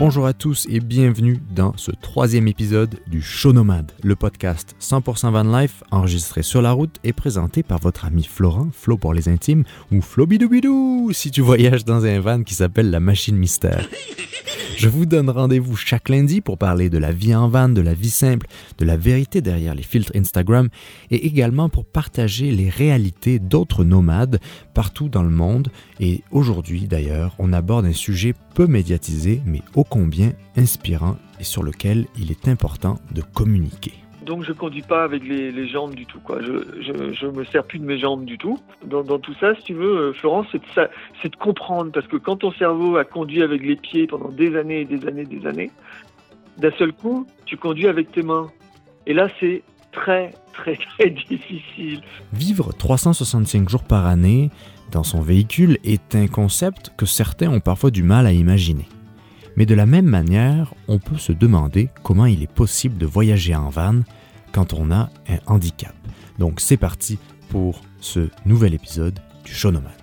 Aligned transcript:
Bonjour 0.00 0.24
à 0.24 0.32
tous 0.32 0.66
et 0.70 0.80
bienvenue 0.80 1.42
dans 1.54 1.76
ce 1.76 1.90
troisième 1.90 2.48
épisode 2.48 3.00
du 3.06 3.20
Show 3.20 3.52
Nomade, 3.52 3.92
le 4.02 4.16
podcast 4.16 4.74
100% 4.80 5.30
Van 5.30 5.60
Life 5.60 5.84
enregistré 5.90 6.42
sur 6.42 6.62
la 6.62 6.72
route 6.72 6.96
et 7.04 7.12
présenté 7.12 7.62
par 7.62 7.80
votre 7.80 8.06
ami 8.06 8.24
Florent, 8.24 8.68
Flo 8.72 8.96
pour 8.96 9.12
les 9.12 9.28
intimes, 9.28 9.64
ou 9.92 10.00
Flo 10.00 10.24
Bidou 10.24 11.10
si 11.12 11.30
tu 11.30 11.42
voyages 11.42 11.84
dans 11.84 12.06
un 12.06 12.18
van 12.18 12.42
qui 12.42 12.54
s'appelle 12.54 12.90
la 12.90 12.98
machine 12.98 13.36
mystère. 13.36 13.86
Je 14.80 14.88
vous 14.88 15.04
donne 15.04 15.28
rendez-vous 15.28 15.76
chaque 15.76 16.08
lundi 16.08 16.40
pour 16.40 16.56
parler 16.56 16.88
de 16.88 16.96
la 16.96 17.12
vie 17.12 17.34
en 17.34 17.50
van, 17.50 17.68
de 17.68 17.82
la 17.82 17.92
vie 17.92 18.08
simple, 18.08 18.46
de 18.78 18.86
la 18.86 18.96
vérité 18.96 19.42
derrière 19.42 19.74
les 19.74 19.82
filtres 19.82 20.12
Instagram 20.16 20.70
et 21.10 21.26
également 21.26 21.68
pour 21.68 21.84
partager 21.84 22.50
les 22.50 22.70
réalités 22.70 23.38
d'autres 23.38 23.84
nomades 23.84 24.40
partout 24.72 25.10
dans 25.10 25.22
le 25.22 25.28
monde. 25.28 25.68
Et 26.00 26.22
aujourd'hui 26.30 26.86
d'ailleurs, 26.86 27.34
on 27.38 27.52
aborde 27.52 27.84
un 27.84 27.92
sujet 27.92 28.32
peu 28.54 28.66
médiatisé 28.66 29.42
mais 29.44 29.60
ô 29.74 29.84
combien 29.84 30.32
inspirant 30.56 31.18
et 31.38 31.44
sur 31.44 31.62
lequel 31.62 32.06
il 32.18 32.30
est 32.30 32.48
important 32.48 32.98
de 33.14 33.20
communiquer 33.20 33.92
donc 34.22 34.44
je 34.44 34.52
conduis 34.52 34.82
pas 34.82 35.04
avec 35.04 35.22
les, 35.24 35.68
jambes 35.68 35.94
du 35.94 36.06
tout. 36.06 36.20
Quoi. 36.20 36.40
Je, 36.42 37.12
je, 37.12 37.26
me 37.26 37.44
sers 37.44 37.64
plus 37.64 37.78
de 37.78 37.84
mes 37.84 37.98
jambes 37.98 38.24
du 38.24 38.38
tout. 38.38 38.58
Dans, 38.84 39.18
tout 39.18 39.34
ça, 39.40 39.54
si 39.54 39.62
tu 39.62 39.74
veux, 39.74 39.96
euh, 39.96 40.12
Florence, 40.12 40.46
c'est 41.22 41.30
de 41.30 41.36
comprendre. 41.36 41.90
Parce 41.92 42.06
que 42.06 42.16
quand 42.16 42.36
ton 42.36 42.52
cerveau 42.52 42.96
a 42.96 43.04
conduit 43.04 43.42
avec 43.42 43.62
les 43.62 43.76
pieds 43.76 44.06
pendant 44.06 44.28
des 44.28 44.56
années 44.56 44.82
et 44.82 44.84
des 44.84 45.06
années 45.06 45.22
et 45.22 45.26
des 45.26 45.46
années, 45.46 45.70
d'un 46.58 46.72
seul 46.72 46.92
coup, 46.92 47.26
tu 47.46 47.56
conduis 47.56 47.86
avec 47.86 48.12
tes 48.12 48.22
mains. 48.22 48.50
Et 49.06 49.14
là, 49.14 49.28
c'est 49.40 49.62
très, 49.92 50.34
très, 50.52 50.76
très 50.98 51.10
difficile. 51.10 52.02
Vivre 52.32 52.72
365 52.72 53.68
jours 53.68 53.84
par 53.84 54.06
année 54.06 54.50
dans 54.92 55.04
son 55.04 55.20
véhicule 55.20 55.78
est 55.84 56.14
un 56.14 56.26
concept 56.26 56.92
que 56.96 57.06
certains 57.06 57.50
ont 57.50 57.60
parfois 57.60 57.90
du 57.90 58.02
mal 58.02 58.26
à 58.26 58.32
imaginer. 58.32 58.86
Mais 59.60 59.66
de 59.66 59.74
la 59.74 59.84
même 59.84 60.06
manière, 60.06 60.72
on 60.88 60.98
peut 60.98 61.18
se 61.18 61.32
demander 61.32 61.90
comment 62.02 62.24
il 62.24 62.42
est 62.42 62.50
possible 62.50 62.96
de 62.96 63.04
voyager 63.04 63.54
en 63.54 63.68
van 63.68 64.00
quand 64.52 64.72
on 64.72 64.90
a 64.90 65.10
un 65.28 65.38
handicap. 65.44 65.94
Donc 66.38 66.60
c'est 66.62 66.78
parti 66.78 67.18
pour 67.50 67.82
ce 68.00 68.30
nouvel 68.46 68.72
épisode 68.72 69.20
du 69.44 69.52
Show 69.52 69.70
Nomade. 69.70 69.99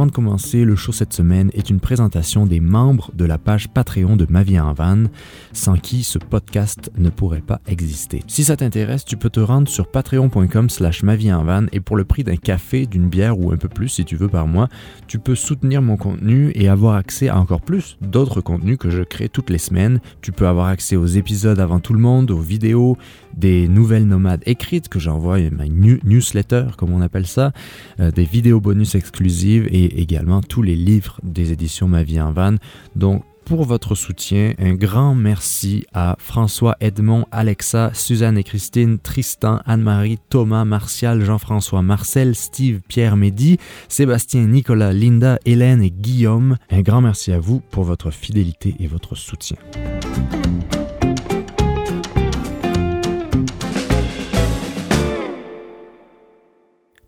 Avant 0.00 0.06
de 0.06 0.12
commencer, 0.12 0.64
le 0.64 0.76
show 0.76 0.92
cette 0.92 1.12
semaine 1.12 1.50
est 1.52 1.68
une 1.68 1.78
présentation 1.78 2.46
des 2.46 2.60
membres 2.60 3.10
de 3.14 3.26
la 3.26 3.36
page 3.36 3.68
Patreon 3.68 4.16
de 4.16 4.26
Ma 4.30 4.42
vie 4.42 4.58
en 4.58 4.72
van, 4.72 5.04
sans 5.52 5.76
qui 5.76 6.04
ce 6.04 6.18
podcast 6.18 6.90
ne 6.96 7.10
pourrait 7.10 7.42
pas 7.42 7.60
exister. 7.66 8.22
Si 8.26 8.44
ça 8.44 8.56
t'intéresse, 8.56 9.04
tu 9.04 9.18
peux 9.18 9.28
te 9.28 9.40
rendre 9.40 9.68
sur 9.68 9.90
patreon.com 9.90 10.70
slash 10.70 11.02
ma 11.02 11.16
vie 11.16 11.30
en 11.30 11.44
van 11.44 11.66
et 11.72 11.80
pour 11.80 11.98
le 11.98 12.04
prix 12.04 12.24
d'un 12.24 12.36
café, 12.36 12.86
d'une 12.86 13.10
bière 13.10 13.38
ou 13.38 13.52
un 13.52 13.58
peu 13.58 13.68
plus 13.68 13.90
si 13.90 14.06
tu 14.06 14.16
veux 14.16 14.30
par 14.30 14.46
mois, 14.46 14.70
tu 15.06 15.18
peux 15.18 15.34
soutenir 15.34 15.82
mon 15.82 15.98
contenu 15.98 16.50
et 16.54 16.70
avoir 16.70 16.94
accès 16.94 17.28
à 17.28 17.38
encore 17.38 17.60
plus 17.60 17.98
d'autres 18.00 18.40
contenus 18.40 18.78
que 18.78 18.88
je 18.88 19.02
crée 19.02 19.28
toutes 19.28 19.50
les 19.50 19.58
semaines. 19.58 20.00
Tu 20.22 20.32
peux 20.32 20.46
avoir 20.46 20.68
accès 20.68 20.96
aux 20.96 21.04
épisodes 21.04 21.60
avant 21.60 21.78
tout 21.78 21.92
le 21.92 22.00
monde, 22.00 22.30
aux 22.30 22.40
vidéos, 22.40 22.96
des 23.36 23.68
nouvelles 23.68 24.06
nomades 24.06 24.42
écrites 24.46 24.88
que 24.88 24.98
j'envoie, 24.98 25.38
ma 25.50 25.66
newsletter 25.66 26.68
comme 26.78 26.94
on 26.94 27.02
appelle 27.02 27.26
ça, 27.26 27.52
euh, 28.00 28.10
des 28.10 28.24
vidéos 28.24 28.60
bonus 28.60 28.94
exclusives 28.94 29.68
et 29.70 29.89
également 29.96 30.40
tous 30.40 30.62
les 30.62 30.76
livres 30.76 31.18
des 31.22 31.52
éditions 31.52 31.88
Ma 31.88 32.02
vie 32.02 32.20
en 32.20 32.32
van. 32.32 32.56
Donc, 32.96 33.24
pour 33.50 33.64
votre 33.64 33.96
soutien, 33.96 34.54
un 34.60 34.74
grand 34.74 35.16
merci 35.16 35.84
à 35.92 36.14
François, 36.20 36.76
Edmond, 36.78 37.26
Alexa, 37.32 37.90
Suzanne 37.94 38.38
et 38.38 38.44
Christine, 38.44 39.00
Tristan, 39.00 39.60
Anne-Marie, 39.66 40.18
Thomas, 40.28 40.64
Martial, 40.64 41.24
Jean-François, 41.24 41.82
Marcel, 41.82 42.36
Steve, 42.36 42.80
Pierre, 42.86 43.16
Mehdi, 43.16 43.58
Sébastien, 43.88 44.46
Nicolas, 44.46 44.92
Linda, 44.92 45.40
Hélène 45.46 45.82
et 45.82 45.90
Guillaume. 45.90 46.58
Un 46.70 46.82
grand 46.82 47.00
merci 47.00 47.32
à 47.32 47.40
vous 47.40 47.60
pour 47.72 47.82
votre 47.82 48.12
fidélité 48.12 48.76
et 48.78 48.86
votre 48.86 49.16
soutien. 49.16 49.56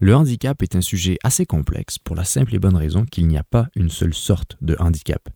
Le 0.03 0.17
handicap 0.17 0.61
est 0.65 0.75
un 0.75 0.81
sujet 0.81 1.17
assez 1.23 1.47
complexe 1.47 1.97
pour 1.97 2.17
la 2.17 2.25
simple 2.25 2.57
et 2.57 2.59
bonne 2.59 2.75
raison 2.75 3.05
qu'il 3.05 3.29
n'y 3.29 3.39
a 3.39 3.45
pas 3.45 3.69
une 3.77 3.89
seule 3.89 4.15
sorte 4.15 4.57
de 4.61 4.75
handicap. 4.81 5.29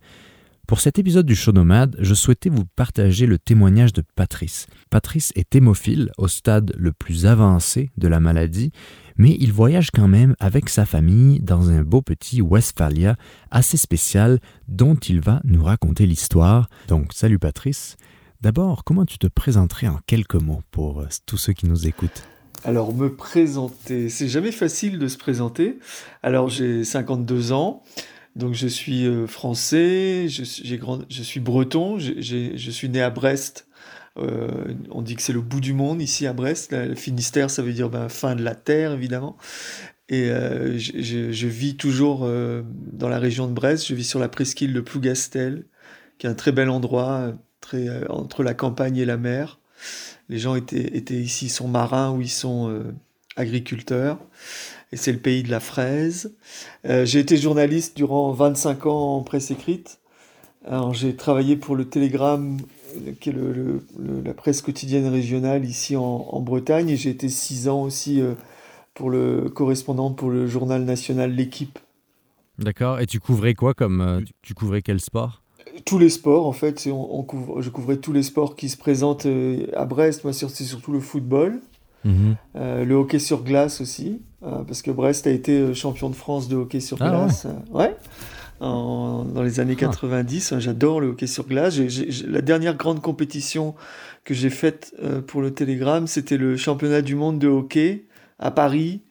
Pour 0.66 0.81
cet 0.81 0.99
épisode 0.99 1.25
du 1.25 1.37
Show 1.37 1.53
Nomade, 1.53 1.94
je 2.00 2.15
souhaitais 2.15 2.49
vous 2.49 2.65
partager 2.75 3.27
le 3.27 3.38
témoignage 3.38 3.93
de 3.93 4.03
Patrice. 4.16 4.66
Patrice 4.91 5.32
est 5.37 5.54
hémophile 5.54 6.10
au 6.19 6.27
stade 6.27 6.75
le 6.77 6.91
plus 6.91 7.27
avancé 7.27 7.93
de 7.97 8.09
la 8.09 8.19
maladie, 8.19 8.72
mais 9.16 9.37
il 9.38 9.53
voyage 9.53 9.93
quand 9.93 10.09
même 10.09 10.34
avec 10.41 10.69
sa 10.69 10.84
famille 10.84 11.38
dans 11.38 11.71
un 11.71 11.83
beau 11.83 12.03
petit 12.03 12.43
Westphalia 12.43 13.15
assez 13.53 13.77
spécial 13.77 14.41
dont 14.66 14.97
il 14.97 15.21
va 15.21 15.41
nous 15.44 15.62
raconter 15.62 16.06
l'histoire. 16.06 16.69
Donc 16.88 17.12
salut 17.12 17.38
Patrice. 17.38 17.97
D'abord, 18.41 18.83
comment 18.83 19.06
tu 19.06 19.19
te 19.19 19.28
présenterais 19.28 19.87
en 19.87 20.00
quelques 20.09 20.34
mots 20.34 20.62
pour 20.72 21.03
euh, 21.03 21.06
tous 21.25 21.37
ceux 21.37 21.53
qui 21.53 21.66
nous 21.66 21.87
écoutent? 21.87 22.25
Alors, 22.65 22.94
me 22.94 23.15
présenter, 23.15 24.09
c'est 24.09 24.28
jamais 24.28 24.53
facile 24.53 24.99
de 24.99 25.09
se 25.09 25.19
présenter. 25.19 25.78
Alors, 26.22 26.49
j'ai 26.49 26.84
52 26.84 27.53
ans, 27.53 27.83
donc 28.34 28.55
je 28.55 28.67
suis 28.67 29.06
euh, 29.06 29.27
français, 29.27 30.27
je, 30.28 30.43
suis 30.44 31.41
breton, 31.41 31.99
je 31.99 32.71
suis 32.71 32.89
né 32.89 33.03
à 33.03 33.11
Brest. 33.11 33.69
Euh, 34.19 34.49
on 34.91 35.03
dit 35.03 35.15
que 35.15 35.22
c'est 35.22 35.33
le 35.33 35.43
bout 35.43 35.61
du 35.61 35.75
monde 35.75 36.00
ici 36.00 36.27
à 36.27 36.33
Brest. 36.33 36.72
Le 36.72 36.95
Finistère, 36.95 37.50
ça 37.50 37.62
veut 37.62 37.72
dire 37.72 37.91
ben, 37.91 38.09
fin 38.09 38.34
de 38.34 38.43
la 38.43 38.55
terre, 38.55 38.93
évidemment. 38.93 39.37
Et 40.09 40.31
euh, 40.31 40.78
je, 40.78 41.47
vis 41.47 41.77
toujours 41.77 42.28
dans 42.93 43.09
la 43.09 43.19
région 43.19 43.47
de 43.47 43.53
Brest. 43.53 43.87
Je 43.87 43.95
vis 43.95 44.05
sur 44.05 44.19
la 44.19 44.28
presqu'île 44.28 44.72
de 44.72 44.81
Plougastel, 44.81 45.66
qui 46.19 46.27
est 46.27 46.31
un 46.31 46.34
très 46.34 46.53
bel 46.53 46.71
endroit, 46.71 47.33
très, 47.61 48.06
entre 48.09 48.43
la 48.43 48.55
campagne 48.55 48.97
et 48.97 49.05
la 49.05 49.16
mer. 49.16 49.61
Les 50.28 50.38
gens 50.38 50.54
étaient, 50.54 50.97
étaient 50.97 51.14
ici, 51.14 51.48
sont 51.48 51.69
marins 51.69 52.12
ou 52.12 52.20
ils 52.20 52.31
sont 52.31 52.69
euh, 52.69 52.82
agriculteurs. 53.37 54.19
Et 54.92 54.97
c'est 54.97 55.12
le 55.12 55.19
pays 55.19 55.42
de 55.42 55.50
la 55.50 55.60
fraise. 55.60 56.34
Euh, 56.84 57.04
j'ai 57.04 57.20
été 57.20 57.37
journaliste 57.37 57.97
durant 57.97 58.32
25 58.32 58.86
ans 58.86 59.16
en 59.16 59.22
presse 59.22 59.50
écrite. 59.50 60.00
Alors 60.66 60.94
j'ai 60.94 61.15
travaillé 61.15 61.56
pour 61.56 61.76
le 61.76 61.84
Télégramme, 61.84 62.59
qui 63.20 63.31
est 63.31 63.32
le, 63.32 63.84
la 64.25 64.34
presse 64.34 64.62
quotidienne 64.62 65.06
régionale 65.06 65.65
ici 65.65 65.97
en, 65.97 66.41
Bretagne, 66.41 66.88
et 66.88 66.97
j'ai 66.97 67.10
été 67.10 67.28
6 67.28 67.69
ans 67.69 67.82
aussi 67.82 68.20
euh, 68.20 68.34
pour 68.94 69.10
le 69.10 69.48
correspondant 69.48 70.12
pour 70.12 70.31
le 70.31 70.47
journal 70.47 70.82
national 70.82 71.32
L'équipe. 71.32 71.78
D'accord. 72.59 73.00
Et 73.00 73.06
tu 73.06 73.20
couvrais 73.20 73.54
quoi 73.54 73.75
comme 73.75 74.25
tu 74.42 74.54
couvrais 74.54 74.82
quel 74.82 74.98
sport? 74.98 75.42
Tous 75.86 75.98
les 75.98 76.10
sports, 76.10 76.47
en 76.47 76.52
fait, 76.52 76.88
on, 76.92 77.22
couvre, 77.22 77.62
je 77.62 77.70
couvrais 77.70 77.97
tous 77.97 78.12
les 78.12 78.24
sports 78.24 78.56
qui 78.56 78.69
se 78.69 78.76
présentent 78.76 79.26
euh, 79.26 79.69
à 79.74 79.84
Brest. 79.84 80.24
Moi, 80.24 80.32
c'est 80.32 80.64
surtout 80.64 80.92
le 80.92 80.98
football, 80.98 81.60
mhm. 82.04 82.36
euh, 82.56 82.84
le 82.84 82.94
hockey 82.97 83.20
sur 83.20 83.44
glace 83.44 83.80
aussi, 83.80 84.20
euh, 84.42 84.64
parce 84.64 84.82
que 84.82 84.91
Brest 84.91 85.28
a 85.28 85.30
été 85.30 85.72
champion 85.74 86.10
de 86.10 86.16
France 86.16 86.48
de 86.48 86.56
hockey 86.56 86.80
sur 86.80 86.98
ah 87.00 87.08
glace. 87.08 87.47
Ouais. 87.70 87.97
dans 88.60 89.42
les 89.44 89.60
années 89.60 89.76
90, 89.76 90.52
ah. 90.52 90.58
j'adore 90.58 91.00
le 91.00 91.10
hockey 91.10 91.28
sur 91.28 91.47
glace. 91.47 91.78
la 92.26 92.42
dernière 92.42 92.74
grande 92.74 93.00
compétition 93.00 93.76
que 94.24 94.34
j'ai 94.34 94.50
faite 94.50 94.92
pour 95.28 95.41
le 95.41 95.53
Télégramme, 95.53 96.08
c'était 96.08 96.36
le 96.36 96.56
championnat 96.56 97.00
du 97.00 97.14
monde 97.14 97.38
de 97.38 97.47
hockey 97.47 98.06
à 98.41 98.50
Paris 98.50 99.03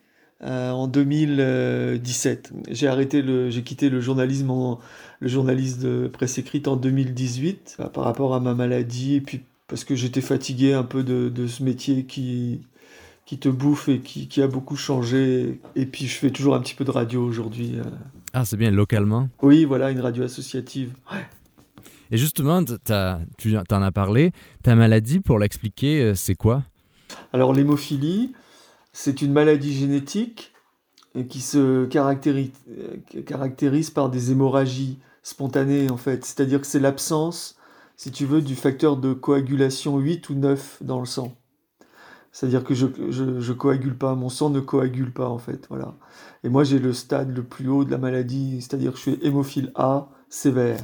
en 0.41 0.87
2017. 0.87 2.53
J'ai 2.70 2.87
arrêté 2.87 3.22
le, 3.22 3.49
j'ai 3.49 3.64
quitté 3.64 3.90
le 3.90 4.02
journalisme 4.02 4.52
en 4.52 4.79
le 5.20 5.28
journaliste 5.28 5.82
de 5.82 6.08
presse 6.08 6.37
écrite 6.37 6.67
en 6.67 6.76
2018 6.76 7.78
euh, 7.79 7.87
par 7.87 8.03
rapport 8.03 8.35
à 8.35 8.40
ma 8.40 8.53
maladie 8.53 9.16
et 9.16 9.22
puis 9.22 9.41
parce 9.67 9.84
que 9.84 9.96
j'étais 9.96 10.22
fatigué 10.22 10.73
un 10.73 10.84
peu 10.84 11.03
de, 11.03 11.47
ce 11.47 11.64
métier 11.64 12.05
qui, 12.05 12.61
qui 13.26 13.40
te 13.40 13.49
bouffe 13.49 13.90
et 13.90 13.99
qui, 13.99 14.28
qui, 14.28 14.43
a 14.43 14.47
beaucoup 14.47 14.76
changé. 14.76 15.59
Et 15.76 15.87
puis 15.87 16.05
je 16.05 16.14
fais 16.14 16.29
toujours 16.29 16.53
un 16.53 16.59
petit 16.59 16.76
peu 16.76 16.85
de 16.85 16.91
radio 16.91 17.26
aujourd'hui. 17.26 17.73
Euh. 17.76 17.84
Ah, 18.34 18.46
c'est 18.46 18.58
bien, 18.58 18.70
localement? 18.70 19.28
Oui, 19.41 19.66
voilà, 19.66 19.90
une 19.90 20.02
radio 20.02 20.23
associative. 20.23 20.93
Et 22.11 22.17
justement, 22.17 22.64
as, 22.90 23.20
tu 23.40 23.58
en 23.58 23.81
as 23.81 23.91
parlé, 23.91 24.31
ta 24.61 24.76
maladie, 24.76 25.20
pour 25.20 25.40
l'expliquer, 25.40 26.03
euh, 26.03 26.14
c'est 26.14 26.35
quoi? 26.35 26.61
Alors 27.34 27.52
l'hémophilie, 27.52 28.34
c'est 28.97 29.21
une 29.21 29.33
maladie 29.33 29.73
génétique 29.73 30.53
qui 31.27 31.41
se 31.41 31.83
caractérise, 31.85 32.53
caractérise 33.25 33.89
par 33.89 34.09
des 34.09 34.31
hémorragies 34.31 34.99
spontanées 35.21 35.89
en 35.89 35.97
fait. 35.97 36.23
C'est-à-dire 36.23 36.61
que 36.61 36.67
c'est 36.67 36.79
l'absence, 36.79 37.57
si 37.97 38.09
tu 38.09 38.25
veux, 38.25 38.41
du 38.41 38.55
facteur 38.55 38.95
de 38.95 39.11
coagulation 39.11 39.97
8 39.97 40.29
ou 40.29 40.35
9 40.35 40.77
dans 40.79 41.01
le 41.01 41.05
sang. 41.05 41.35
C'est-à-dire 42.31 42.63
que 42.63 42.73
je, 42.73 42.87
je, 43.09 43.53
coagule 43.53 43.97
pas, 43.97 44.15
mon 44.15 44.29
sang 44.29 44.49
ne 44.49 44.61
coagule 44.61 45.11
pas 45.11 45.27
en 45.27 45.39
fait, 45.39 45.67
voilà. 45.69 45.95
Et 46.45 46.49
moi 46.49 46.63
j'ai 46.63 46.79
le 46.79 46.93
stade 46.93 47.35
le 47.35 47.43
plus 47.43 47.67
haut 47.67 47.83
de 47.83 47.91
la 47.91 47.97
maladie, 47.97 48.61
c'est-à-dire 48.61 48.93
que 48.93 48.97
je 48.97 49.01
suis 49.01 49.19
hémophile 49.21 49.73
A 49.75 50.07
sévère. 50.29 50.79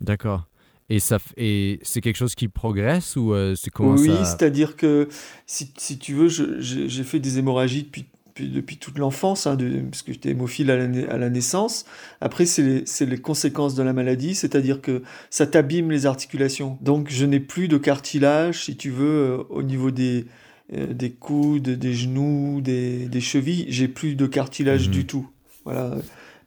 D'accord. 0.00 0.46
Et, 0.88 0.98
ça, 0.98 1.18
et 1.36 1.78
c'est 1.82 2.00
quelque 2.00 2.16
chose 2.16 2.34
qui 2.34 2.48
progresse 2.48 3.16
ou 3.16 3.34
c'est 3.56 3.70
comment 3.70 3.92
oui, 3.92 4.08
ça 4.08 4.12
Oui, 4.12 4.18
c'est-à-dire 4.24 4.76
que 4.76 5.08
si, 5.46 5.72
si, 5.78 5.98
tu 5.98 6.12
veux, 6.14 6.28
j'ai 6.28 7.04
fait 7.04 7.18
des 7.18 7.38
hémorragies 7.38 7.84
depuis 7.84 8.06
depuis, 8.40 8.76
toute 8.76 8.98
l'enfance, 8.98 9.46
hein, 9.46 9.56
parce 9.90 10.02
que 10.02 10.12
j'étais 10.12 10.30
hémophile 10.30 10.70
à 10.70 10.76
la, 10.76 11.12
à 11.12 11.18
la, 11.18 11.30
naissance. 11.30 11.84
Après, 12.20 12.46
c'est 12.46 12.62
les, 12.62 13.06
les, 13.06 13.18
conséquences 13.18 13.74
de 13.74 13.82
la 13.82 13.92
maladie, 13.92 14.34
c'est-à-dire 14.34 14.80
que 14.80 15.02
ça 15.30 15.46
t'abîme 15.46 15.90
les 15.90 16.06
articulations. 16.06 16.78
Donc, 16.80 17.10
je 17.10 17.26
n'ai 17.26 17.40
plus 17.40 17.68
de 17.68 17.78
cartilage, 17.78 18.64
si 18.64 18.76
tu 18.76 18.90
veux, 18.90 19.04
euh, 19.04 19.42
au 19.50 19.62
niveau 19.62 19.90
des, 19.90 20.26
euh, 20.72 20.92
des 20.92 21.10
coudes, 21.10 21.68
des 21.68 21.94
genoux, 21.94 22.60
des, 22.60 23.06
des 23.06 23.20
chevilles. 23.20 23.66
J'ai 23.68 23.88
plus 23.88 24.14
de 24.14 24.26
cartilage 24.26 24.90
du 24.90 25.00
mhm. 25.00 25.06
tout. 25.06 25.30
Voilà. 25.64 25.96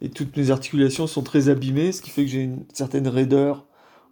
Et 0.01 0.09
toutes 0.09 0.35
mes 0.37 0.51
articulations 0.51 1.07
sont 1.07 1.23
très 1.23 1.49
abîmées, 1.49 1.91
ce 1.91 2.01
qui 2.01 2.09
fait 2.09 2.25
que 2.25 2.31
j'ai 2.31 2.41
une 2.41 2.63
certaine 2.73 3.07
raideur 3.07 3.65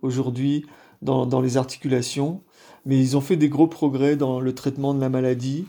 aujourd'hui 0.03 0.65
dans, 1.01 1.25
dans 1.25 1.41
les 1.41 1.57
articulations. 1.57 2.41
Mais 2.85 2.99
ils 2.99 3.15
ont 3.15 3.21
fait 3.21 3.37
des 3.37 3.49
gros 3.49 3.67
progrès 3.67 4.15
dans 4.15 4.39
le 4.39 4.53
traitement 4.53 4.93
de 4.93 4.99
la 4.99 5.09
maladie. 5.09 5.65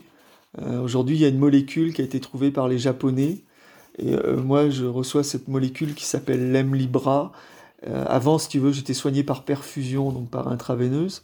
Euh, 0.61 0.81
aujourd'hui, 0.81 1.15
il 1.15 1.21
y 1.21 1.25
a 1.25 1.29
une 1.29 1.39
molécule 1.39 1.93
qui 1.93 2.01
a 2.01 2.05
été 2.05 2.19
trouvée 2.19 2.51
par 2.51 2.67
les 2.67 2.77
Japonais. 2.77 3.43
Et 3.97 4.13
euh, 4.13 4.41
moi, 4.41 4.69
je 4.69 4.85
reçois 4.85 5.23
cette 5.23 5.47
molécule 5.47 5.93
qui 5.93 6.05
s'appelle 6.05 6.51
l'Emlibra. 6.51 7.31
Euh, 7.87 8.03
avant, 8.07 8.37
si 8.37 8.49
tu 8.49 8.59
veux, 8.59 8.71
j'étais 8.71 8.93
soigné 8.93 9.23
par 9.23 9.43
perfusion, 9.43 10.11
donc 10.11 10.29
par 10.29 10.49
intraveineuse. 10.49 11.23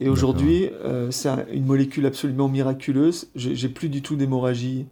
Et 0.00 0.08
aujourd'hui, 0.08 0.68
c'est 1.10 1.28
une 1.52 1.64
molécule 1.64 2.06
absolument 2.06 2.48
miraculeuse. 2.48 3.28
J'ai 3.36 3.68
plus 3.68 3.88
du 3.88 4.02
tout 4.02 4.16
d'hémorragie. 4.16 4.86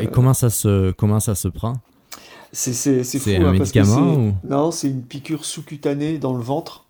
Et 0.00 0.08
comment 0.08 0.34
ça 0.34 0.50
se, 0.50 0.90
comment 0.90 1.20
ça 1.20 1.36
se 1.36 1.46
prend? 1.46 1.74
C'est 2.52 3.18
fou. 3.18 3.30
un 3.30 3.46
hein, 3.46 3.52
médicament 3.52 4.14
ou... 4.14 4.34
Non, 4.44 4.70
c'est 4.70 4.88
une 4.88 5.02
piqûre 5.02 5.44
sous-cutanée 5.44 6.18
dans 6.18 6.34
le 6.34 6.42
ventre. 6.42 6.86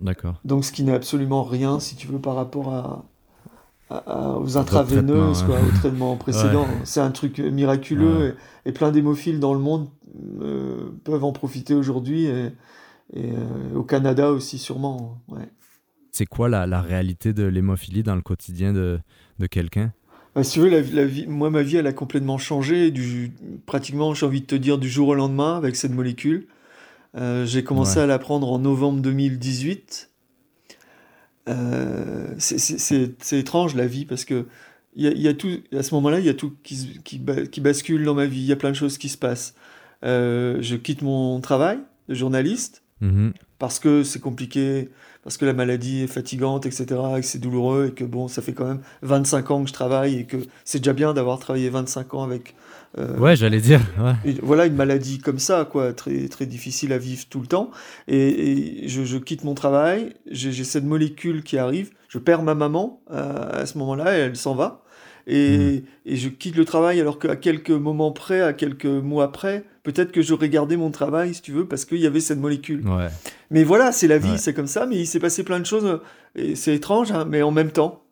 D'accord. 0.00 0.40
Donc, 0.44 0.64
ce 0.64 0.72
qui 0.72 0.84
n'est 0.84 0.94
absolument 0.94 1.42
rien, 1.42 1.80
si 1.80 1.96
tu 1.96 2.06
veux, 2.06 2.18
par 2.18 2.34
rapport 2.34 2.72
à, 2.72 3.04
aux 3.90 4.56
intraveineuses, 4.56 5.42
quoi, 5.44 5.56
au 5.60 5.70
traitement 5.78 6.16
précédent. 6.16 6.66
C'est 6.84 7.00
un 7.00 7.10
truc 7.10 7.38
miraculeux 7.38 8.36
et, 8.66 8.72
plein 8.72 8.90
d'hémophiles 8.90 9.40
dans 9.40 9.54
le 9.54 9.60
monde 9.60 9.88
euh, 10.40 10.90
peuvent 11.04 11.24
en 11.24 11.32
profiter 11.32 11.74
aujourd'hui 11.74 12.26
et, 12.26 12.52
euh, 13.16 13.74
au 13.74 13.82
Canada 13.82 14.30
aussi 14.30 14.58
sûrement. 14.58 15.18
Ouais. 15.28 15.48
C'est 16.12 16.26
quoi 16.26 16.48
la, 16.48 16.66
la, 16.66 16.82
réalité 16.82 17.32
de 17.32 17.44
l'hémophilie 17.44 18.02
dans 18.02 18.16
le 18.16 18.22
quotidien 18.22 18.72
de, 18.72 19.00
de 19.38 19.46
quelqu'un? 19.46 19.92
Bah, 20.38 20.44
Si 20.44 20.52
tu 20.52 20.60
veux, 20.60 20.68
la, 20.68 20.80
la, 20.80 21.04
vie, 21.04 21.26
moi 21.26 21.50
ma 21.50 21.62
vie 21.62 21.76
elle 21.76 21.86
a 21.86 21.92
complètement 21.92 22.38
changé, 22.38 22.90
du, 22.90 23.32
pratiquement 23.66 24.14
j'ai 24.14 24.26
envie 24.26 24.40
de 24.40 24.46
te 24.46 24.54
dire 24.54 24.78
du 24.78 24.88
jour 24.88 25.08
au 25.08 25.14
lendemain 25.14 25.56
avec 25.56 25.76
cette 25.76 25.92
molécule. 25.92 26.46
Euh, 27.16 27.46
j'ai 27.46 27.64
commencé 27.64 27.98
à 27.98 28.06
la 28.06 28.18
prendre 28.18 28.52
en 28.52 28.58
novembre 28.58 29.00
2018 29.00 30.10
euh, 31.48 32.34
c'est 32.38 33.38
étrange 33.38 33.74
la 33.74 33.86
vie 33.86 34.04
parce 34.04 34.24
que 34.24 34.46
y, 34.96 35.28
a, 35.28 35.34
tout, 35.34 35.48
à 35.72 35.82
ce 35.82 35.94
moment-là, 35.94 36.18
il 36.18 36.26
y 36.26 36.28
a 36.28 36.34
tout 36.34 36.54
qui, 36.62 37.00
qui, 37.04 37.20
qui, 37.50 37.60
bascule 37.60 38.04
dans 38.04 38.14
ma 38.14 38.26
vie. 38.26 38.40
Il 38.40 38.46
y 38.46 38.52
a 38.52 38.56
plein 38.56 38.70
de 38.70 38.76
choses 38.76 38.98
qui 38.98 39.08
se 39.08 39.16
passent. 39.16 39.54
Euh, 40.04 40.58
je 40.60 40.76
quitte 40.76 41.02
mon 41.02 41.40
travail 41.40 41.78
de 42.08 42.14
journaliste 42.14 42.82
mm-hmm. 43.02 43.32
parce 43.58 43.78
que 43.78 44.02
c'est 44.02 44.20
compliqué, 44.20 44.90
parce 45.28 45.36
que 45.36 45.44
la 45.44 45.52
maladie 45.52 46.04
est 46.04 46.06
fatigante, 46.06 46.64
etc., 46.64 46.86
et 47.18 47.20
que 47.20 47.26
c'est 47.26 47.38
douloureux, 47.38 47.88
et 47.88 47.92
que 47.92 48.02
bon, 48.02 48.28
ça 48.28 48.40
fait 48.40 48.54
quand 48.54 48.64
même 48.64 48.80
25 49.02 49.50
ans 49.50 49.62
que 49.62 49.68
je 49.68 49.74
travaille, 49.74 50.20
et 50.20 50.24
que 50.24 50.38
c'est 50.64 50.78
déjà 50.78 50.94
bien 50.94 51.12
d'avoir 51.12 51.38
travaillé 51.38 51.68
25 51.68 52.14
ans 52.14 52.22
avec 52.22 52.54
euh, 52.96 53.14
ouais, 53.18 53.36
j'allais 53.36 53.60
dire. 53.60 53.82
voilà 54.42 54.64
une 54.64 54.74
maladie 54.74 55.18
comme 55.18 55.38
ça, 55.38 55.68
quoi, 55.70 55.92
très, 55.92 56.28
très 56.28 56.46
difficile 56.46 56.94
à 56.94 56.98
vivre 56.98 57.26
tout 57.28 57.40
le 57.40 57.46
temps. 57.46 57.70
Et, 58.06 58.84
je, 58.88 59.18
quitte 59.18 59.44
mon 59.44 59.52
travail, 59.52 60.14
j'ai 60.30 60.64
cette 60.64 60.84
molécule 60.84 61.42
qui 61.42 61.58
arrive, 61.58 61.90
je 62.08 62.16
perds 62.16 62.42
ma 62.42 62.54
maman 62.54 63.02
euh, 63.10 63.62
à 63.62 63.66
ce 63.66 63.76
moment-là, 63.76 64.16
et 64.16 64.20
elle 64.22 64.36
s'en 64.36 64.54
va. 64.54 64.82
Et, 65.26 65.58
hmm. 65.58 65.82
et, 66.06 66.16
je 66.16 66.30
quitte 66.30 66.56
le 66.56 66.64
travail 66.64 67.02
alors 67.02 67.18
qu'à 67.18 67.36
quelques 67.36 67.68
moments 67.68 68.12
près, 68.12 68.40
à 68.40 68.54
quelques 68.54 68.86
mois 68.86 69.30
près, 69.30 69.66
peut-être 69.92 70.12
que 70.12 70.22
j'aurais 70.22 70.48
gardé 70.48 70.76
mon 70.76 70.90
travail, 70.90 71.34
si 71.34 71.42
tu 71.42 71.52
veux, 71.52 71.66
parce 71.66 71.84
qu'il 71.84 71.98
y 71.98 72.06
avait 72.06 72.20
cette 72.20 72.38
molécule. 72.38 72.84
Mais 73.50 73.64
voilà, 73.64 73.92
c'est 73.92 74.08
la 74.08 74.18
vie, 74.18 74.38
c'est 74.38 74.54
comme 74.54 74.66
ça, 74.66 74.86
mais 74.86 74.96
il 74.96 75.06
s'est 75.06 75.20
passé 75.20 75.42
plein 75.42 75.60
de 75.60 75.66
choses, 75.66 76.00
et 76.34 76.54
c'est 76.54 76.74
étrange, 76.74 77.12
hein, 77.12 77.24
mais 77.28 77.42
en 77.42 77.50
même 77.50 77.70
temps 77.70 78.04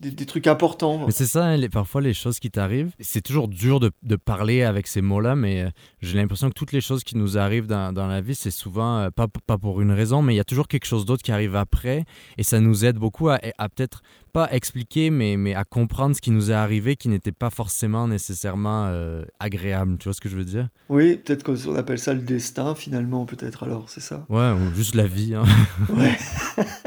des, 0.00 0.26
trucs 0.26 0.46
importants. 0.46 1.04
Mais 1.06 1.12
c'est 1.12 1.26
ça, 1.26 1.44
hein, 1.44 1.68
parfois 1.70 2.00
les 2.00 2.14
choses 2.14 2.38
qui 2.38 2.50
t'arrivent, 2.50 2.90
c'est 3.00 3.20
toujours 3.20 3.48
dur 3.48 3.80
de, 3.80 3.90
de, 4.02 4.16
parler 4.16 4.62
avec 4.62 4.86
ces 4.86 5.02
mots-là, 5.02 5.36
mais 5.36 5.62
euh, 5.62 5.70
j'ai 6.00 6.16
l'impression 6.16 6.48
que 6.48 6.54
toutes 6.54 6.72
les 6.72 6.80
choses 6.80 7.04
qui 7.04 7.16
nous 7.16 7.36
arrivent 7.36 7.66
dans, 7.66 7.92
dans 7.92 8.06
la 8.06 8.20
vie, 8.20 8.34
c'est 8.34 8.50
souvent 8.50 8.98
euh, 8.98 9.10
pas, 9.10 9.26
pas 9.28 9.58
pour 9.58 9.80
une 9.80 9.92
raison, 9.92 10.22
mais 10.22 10.32
il 10.32 10.36
y 10.38 10.40
a 10.40 10.44
toujours 10.44 10.68
quelque 10.68 10.86
chose 10.86 11.04
d'autre 11.04 11.22
qui 11.22 11.32
arrive 11.32 11.54
après, 11.54 12.04
et 12.38 12.42
ça 12.42 12.60
nous 12.60 12.84
aide 12.84 12.96
beaucoup 12.96 13.28
à, 13.28 13.38
à 13.58 13.68
peut-être 13.68 14.02
pas 14.32 14.48
expliquer, 14.52 15.10
mais, 15.10 15.36
mais 15.36 15.54
à 15.54 15.64
comprendre 15.64 16.16
ce 16.16 16.20
qui 16.20 16.30
nous 16.30 16.50
est 16.50 16.54
arrivé 16.54 16.96
qui 16.96 17.08
n'était 17.08 17.32
pas 17.32 17.50
forcément 17.50 18.08
nécessairement 18.08 18.86
euh, 18.86 19.24
agréable. 19.38 19.96
Tu 19.98 20.04
vois 20.04 20.14
ce 20.14 20.20
que 20.20 20.28
je 20.28 20.36
veux 20.36 20.44
dire? 20.44 20.68
Oui, 20.88 21.16
peut-être 21.16 21.42
qu'on 21.42 21.74
appelle 21.76 21.98
ça 21.98 22.14
le 22.14 22.20
destin 22.20 22.74
finalement, 22.74 23.26
peut-être 23.26 23.62
alors, 23.64 23.88
c'est 23.88 24.00
ça? 24.00 24.26
Ouais, 24.28 24.52
ou 24.52 24.74
juste 24.74 24.94
la 24.94 25.06
vie. 25.06 25.34
Hein. 25.34 25.44
Ouais. 25.88 26.16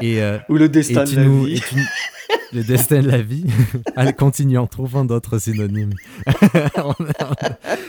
et, 0.00 0.20
ou 0.48 0.56
le 0.56 0.68
destin 0.68 1.04
de 1.04 1.16
la 1.16 1.28
vie 1.28 1.62
le 2.54 2.62
destin 2.62 3.02
de 3.02 3.10
la 3.10 3.20
vie. 3.20 3.44
Allez, 3.96 4.12
continuons, 4.12 4.66
trouvant 4.66 5.04
d'autres 5.04 5.38
synonymes. 5.38 5.92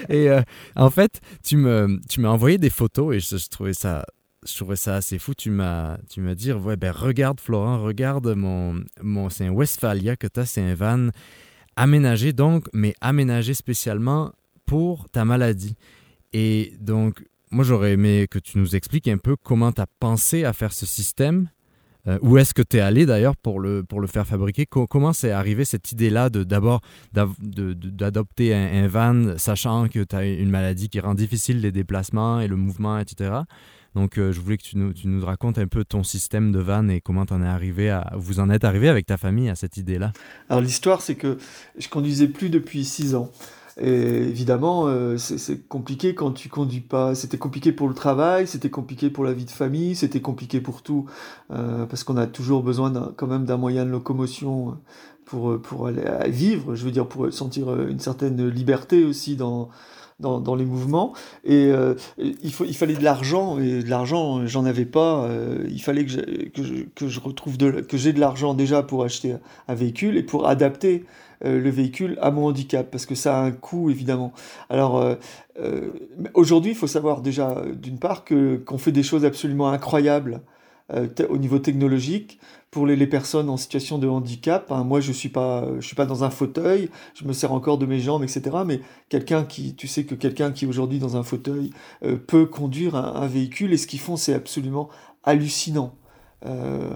et 0.10 0.30
euh, 0.30 0.42
en 0.76 0.90
fait, 0.90 1.22
tu 1.44 1.58
me, 1.58 2.00
tu 2.10 2.20
m'as 2.20 2.30
envoyé 2.30 2.58
des 2.58 2.70
photos 2.72 3.16
et 3.16 3.20
je, 3.20 3.50
trouvais 3.50 3.74
ça 3.74 4.06
je 4.48 4.56
trouvais 4.56 4.76
ça 4.76 4.96
assez 4.96 5.20
fou. 5.20 5.34
Tu 5.34 5.50
m'as, 5.50 5.98
tu 6.10 6.22
dit, 6.36 6.52
ouais, 6.52 6.78
ben 6.78 6.92
regarde 6.92 7.40
Florent, 7.40 7.82
regarde 7.82 8.34
mon, 8.36 8.84
mon 9.02 9.30
c'est 9.30 9.46
un 9.46 9.52
Westphalia 9.52 10.16
que 10.16 10.28
tu 10.28 10.40
as, 10.40 10.46
c'est 10.46 10.62
un 10.62 10.76
van 10.76 11.10
aménagé 11.76 12.34
donc, 12.34 12.68
mais 12.74 12.96
aménagé 13.02 13.54
spécialement 13.54 14.32
pour 14.66 15.10
ta 15.10 15.26
maladie. 15.26 15.76
Et 16.34 16.74
donc, 16.80 17.24
moi 17.52 17.64
j'aurais 17.64 17.94
aimé 17.94 18.28
que 18.30 18.40
tu 18.40 18.58
nous 18.58 18.76
expliques 18.76 19.08
un 19.08 19.18
peu 19.18 19.36
comment 19.36 19.72
tu 19.72 19.82
as 19.82 19.88
pensé 20.00 20.46
à 20.46 20.54
faire 20.54 20.74
ce 20.74 20.86
système 20.86 21.50
euh, 22.08 22.20
où 22.22 22.38
est-ce 22.38 22.54
que 22.54 22.62
tu 22.62 22.78
es 22.78 22.82
allé 22.82 23.06
d'ailleurs 23.06 23.36
pour 23.36 23.60
le, 23.60 23.84
pour 23.84 24.00
le 24.00 24.08
faire 24.08 24.28
fabriquer 24.28 24.68
Comment 24.68 25.14
c'est 25.14 25.32
arrivé 25.32 25.66
cette 25.66 25.92
idée-là 25.92 26.30
d'abord 26.30 26.82
d'adopter 27.14 28.54
un, 28.54 28.88
van, 28.88 29.38
sachant 29.38 29.88
que 29.88 30.04
tu 30.04 30.16
as 30.16 30.26
une 30.26 30.50
maladie 30.50 30.90
qui 30.90 31.00
rend 31.00 31.16
difficile 31.16 31.62
les 31.62 31.72
déplacements 31.72 32.40
et 32.40 32.48
le 32.48 32.58
mouvement, 32.58 33.00
etc. 33.00 33.32
Donc, 33.96 34.18
euh, 34.18 34.34
je 34.34 34.42
voulais 34.42 34.58
que 34.58 34.64
tu 34.64 34.78
nous, 34.78 35.26
racontes 35.26 35.58
un 35.58 35.68
peu 35.68 35.86
ton 35.86 36.04
système 36.04 36.52
de 36.52 36.60
van 36.60 36.90
et 36.90 37.00
comment 37.00 37.26
en 37.32 37.42
es 37.42 37.48
arrivé 37.48 37.90
à, 37.90 38.12
vous 38.16 38.40
en 38.42 38.50
êtes 38.50 38.66
arrivé 38.66 38.90
avec 38.90 39.06
ta 39.06 39.18
famille 39.18 39.50
à 39.50 39.56
cette 39.56 39.78
idée-là. 39.78 40.12
Alors, 40.50 40.62
l'histoire, 40.62 41.02
c'est 41.02 41.16
que 41.16 41.38
je 41.78 41.88
conduisais 41.88 42.28
plus 42.28 42.50
depuis 42.50 42.84
six 42.84 43.16
ans. 43.16 43.32
Et 43.78 43.88
évidemment, 43.88 44.88
euh, 44.88 45.18
c'est 45.18 45.68
compliqué 45.68 46.14
quand 46.14 46.32
tu 46.32 46.50
conduis 46.50 46.82
pas. 46.82 47.16
C'était 47.16 47.38
compliqué 47.38 47.72
pour 47.72 47.88
le 47.88 47.94
travail, 47.94 48.48
c'était 48.48 48.70
compliqué 48.70 49.10
pour 49.10 49.24
la 49.24 49.34
vie 49.34 49.46
de 49.46 49.52
famille, 49.52 49.96
c'était 49.96 50.22
compliqué 50.22 50.62
pour 50.62 50.82
tout, 50.82 51.06
euh, 51.52 51.86
parce 51.86 52.04
qu'on 52.04 52.16
a 52.16 52.28
toujours 52.28 52.64
besoin 52.64 53.14
quand 53.18 53.28
même 53.28 53.46
d'un 53.46 53.58
moyen 53.58 53.86
de 53.86 53.90
locomotion 53.90 54.78
pour, 55.26 55.62
pour 55.62 55.88
aller 55.88 56.04
vivre, 56.28 56.76
je 56.76 56.86
veux 56.86 56.92
dire, 56.92 57.08
pour 57.08 57.34
sentir 57.34 57.82
une 57.88 58.00
certaine 58.00 58.48
liberté 58.48 59.04
aussi 59.04 59.36
dans, 59.36 59.70
dans, 60.20 60.56
les 60.56 60.66
mouvements. 60.66 61.14
Et 61.44 61.68
euh, 61.68 61.96
il, 62.18 62.52
fallait 62.52 62.94
de 62.96 63.04
l'argent, 63.04 63.60
et 63.60 63.84
de 63.84 63.90
l'argent, 63.90 64.46
j'en 64.48 64.66
avais 64.66 64.86
pas. 64.86 65.26
Euh, 65.26 65.66
il 65.70 65.82
fallait 65.82 66.06
que 66.06 66.50
que 66.96 67.08
je, 67.08 67.20
retrouve 67.20 67.58
que 67.58 67.98
j'ai 67.98 68.14
de 68.14 68.20
l'argent 68.20 68.54
déjà 68.54 68.84
pour 68.84 69.04
acheter 69.04 69.36
un 69.68 69.76
véhicule 69.76 70.18
et 70.18 70.24
pour 70.24 70.48
adapter 70.48 71.06
euh, 71.44 71.60
le 71.60 71.70
véhicule 71.70 72.18
à 72.22 72.32
mon 72.32 72.46
handicap, 72.46 72.90
parce 72.90 73.06
que 73.06 73.16
ça 73.16 73.38
a 73.38 73.42
un 73.42 73.52
coût 73.52 73.90
évidemment. 73.90 74.32
Alors 74.70 75.04
aujourd'hui, 76.34 76.72
il 76.72 76.78
faut 76.78 76.88
savoir 76.88 77.22
déjà 77.22 77.64
d'une 77.76 78.00
part 78.00 78.24
que 78.24 78.58
qu'on 78.58 78.78
fait 78.78 78.92
des 78.92 79.04
choses 79.04 79.26
absolument 79.26 79.70
incroyables 79.70 80.42
au 81.30 81.38
niveau 81.38 81.60
technologique 81.60 82.40
pour 82.72 82.86
les, 82.86 83.08
personnes 83.08 83.50
en 83.50 83.58
situation 83.58 83.98
de 83.98 84.08
handicap. 84.08 84.72
Hein, 84.72 84.84
moi, 84.84 85.00
je 85.00 85.12
suis 85.12 85.30
pas, 85.30 85.68
je 85.80 85.86
suis 85.86 85.96
pas 85.96 86.06
dans 86.06 86.24
un 86.24 86.30
fauteuil, 86.30 86.90
je 87.14 87.26
me 87.26 87.34
sers 87.34 87.52
encore 87.52 87.78
de 87.78 87.86
mes 87.86 88.00
jambes, 88.00 88.24
etc. 88.24 88.58
Mais 88.66 88.82
quelqu'un 89.10 89.46
qui, 89.46 89.76
tu 89.76 89.88
sais 89.88 90.04
que 90.04 90.14
quelqu'un 90.14 90.52
qui 90.52 90.66
aujourd'hui 90.66 91.00
dans 91.00 91.18
un 91.18 91.24
fauteuil 91.24 91.72
peut 92.28 92.46
conduire 92.46 92.96
un, 92.96 93.16
un 93.16 93.28
véhicule 93.28 93.74
et 93.74 93.78
ce 93.78 93.88
qu'ils 93.88 94.00
font, 94.00 94.18
c'est 94.18 94.34
absolument 94.34 94.90
hallucinant. 95.24 95.96
Euh, 96.46 96.90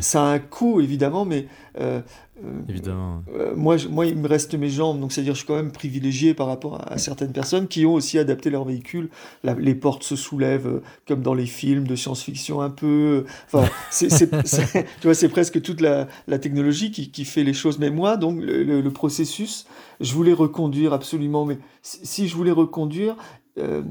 Ça 0.00 0.24
a 0.24 0.26
un 0.26 0.38
coût 0.38 0.80
évidemment, 0.80 1.24
mais 1.24 1.46
euh, 1.78 2.00
euh, 2.44 2.60
Évidemment. 2.68 3.22
Euh, 3.34 3.54
moi, 3.54 3.76
moi, 3.90 4.06
il 4.06 4.16
me 4.16 4.26
reste 4.26 4.54
mes 4.54 4.68
jambes, 4.68 4.98
donc 4.98 5.12
c'est-à-dire 5.12 5.34
je 5.34 5.38
suis 5.38 5.46
quand 5.46 5.56
même 5.56 5.72
privilégié 5.72 6.34
par 6.34 6.46
rapport 6.46 6.80
à, 6.90 6.98
certaines 6.98 7.32
personnes 7.32 7.68
qui 7.68 7.84
ont 7.86 7.94
aussi 7.94 8.18
adapté 8.18 8.50
leur 8.50 8.64
véhicule. 8.64 9.10
les 9.44 9.74
portes 9.74 10.02
se 10.02 10.16
soulèvent 10.16 10.80
comme 11.06 11.22
dans 11.22 11.34
les 11.34 11.46
films 11.46 11.86
de 11.86 11.94
science-fiction 11.96 12.60
un 12.60 12.70
peu. 12.70 13.24
Enfin, 13.46 13.68
c'est, 13.90 14.08
tu 14.08 15.04
vois, 15.04 15.14
c'est 15.14 15.28
presque 15.28 15.60
toute 15.60 15.80
la, 15.80 16.08
la 16.28 16.38
technologie 16.38 16.90
qui, 16.90 17.10
qui, 17.10 17.24
fait 17.24 17.44
les 17.44 17.54
choses. 17.54 17.78
Mais 17.78 17.90
moi, 17.90 18.16
donc 18.16 18.40
le, 18.40 18.80
le, 18.80 18.90
processus, 18.90 19.66
je 20.00 20.14
voulais 20.14 20.32
reconduire 20.32 20.92
absolument. 20.92 21.44
Mais 21.44 21.58
si 21.82 22.28
je 22.28 22.36
voulais 22.36 22.50
reconduire, 22.50 23.16
euh, 23.58 23.82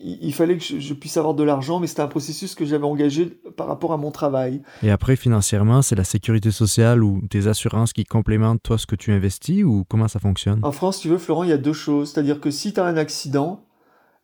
il, 0.00 0.34
fallait 0.34 0.58
que 0.58 0.64
je, 0.64 0.94
puisse 0.94 1.16
avoir 1.16 1.34
de 1.34 1.44
l'argent, 1.44 1.78
mais 1.78 1.86
c'était 1.86 2.02
un 2.02 2.08
processus 2.08 2.54
que 2.54 2.64
j'avais 2.64 2.84
engagé 2.84 3.26
par 3.56 3.68
rapport 3.68 3.92
à 3.92 3.96
mon 3.96 4.10
travail. 4.10 4.60
Et 4.82 4.90
après, 4.90 5.16
financièrement, 5.16 5.82
c'est 5.82 5.94
la 5.94 6.04
sécurité 6.04 6.50
sociale 6.50 7.02
ou 7.02 7.22
tes 7.30 7.46
assurances 7.46 7.92
qui 7.92 8.04
complémentent 8.04 8.62
toi 8.62 8.76
ce 8.76 8.86
que 8.86 8.96
tu 8.96 9.12
investis 9.12 9.64
ou 9.64 9.84
comment 9.88 10.08
ça 10.08 10.18
fonctionne? 10.18 10.60
En 10.62 10.72
France, 10.72 11.00
tu 11.00 11.08
veux, 11.08 11.18
Florent, 11.18 11.44
il 11.44 11.50
y 11.50 11.52
a 11.54 11.58
deux 11.58 11.72
choses. 11.72 12.12
C'est-à-dire 12.12 12.40
que 12.40 12.50
si 12.50 12.72
tu 12.72 12.80
as 12.80 12.84
un 12.84 12.96
accident 12.96 13.64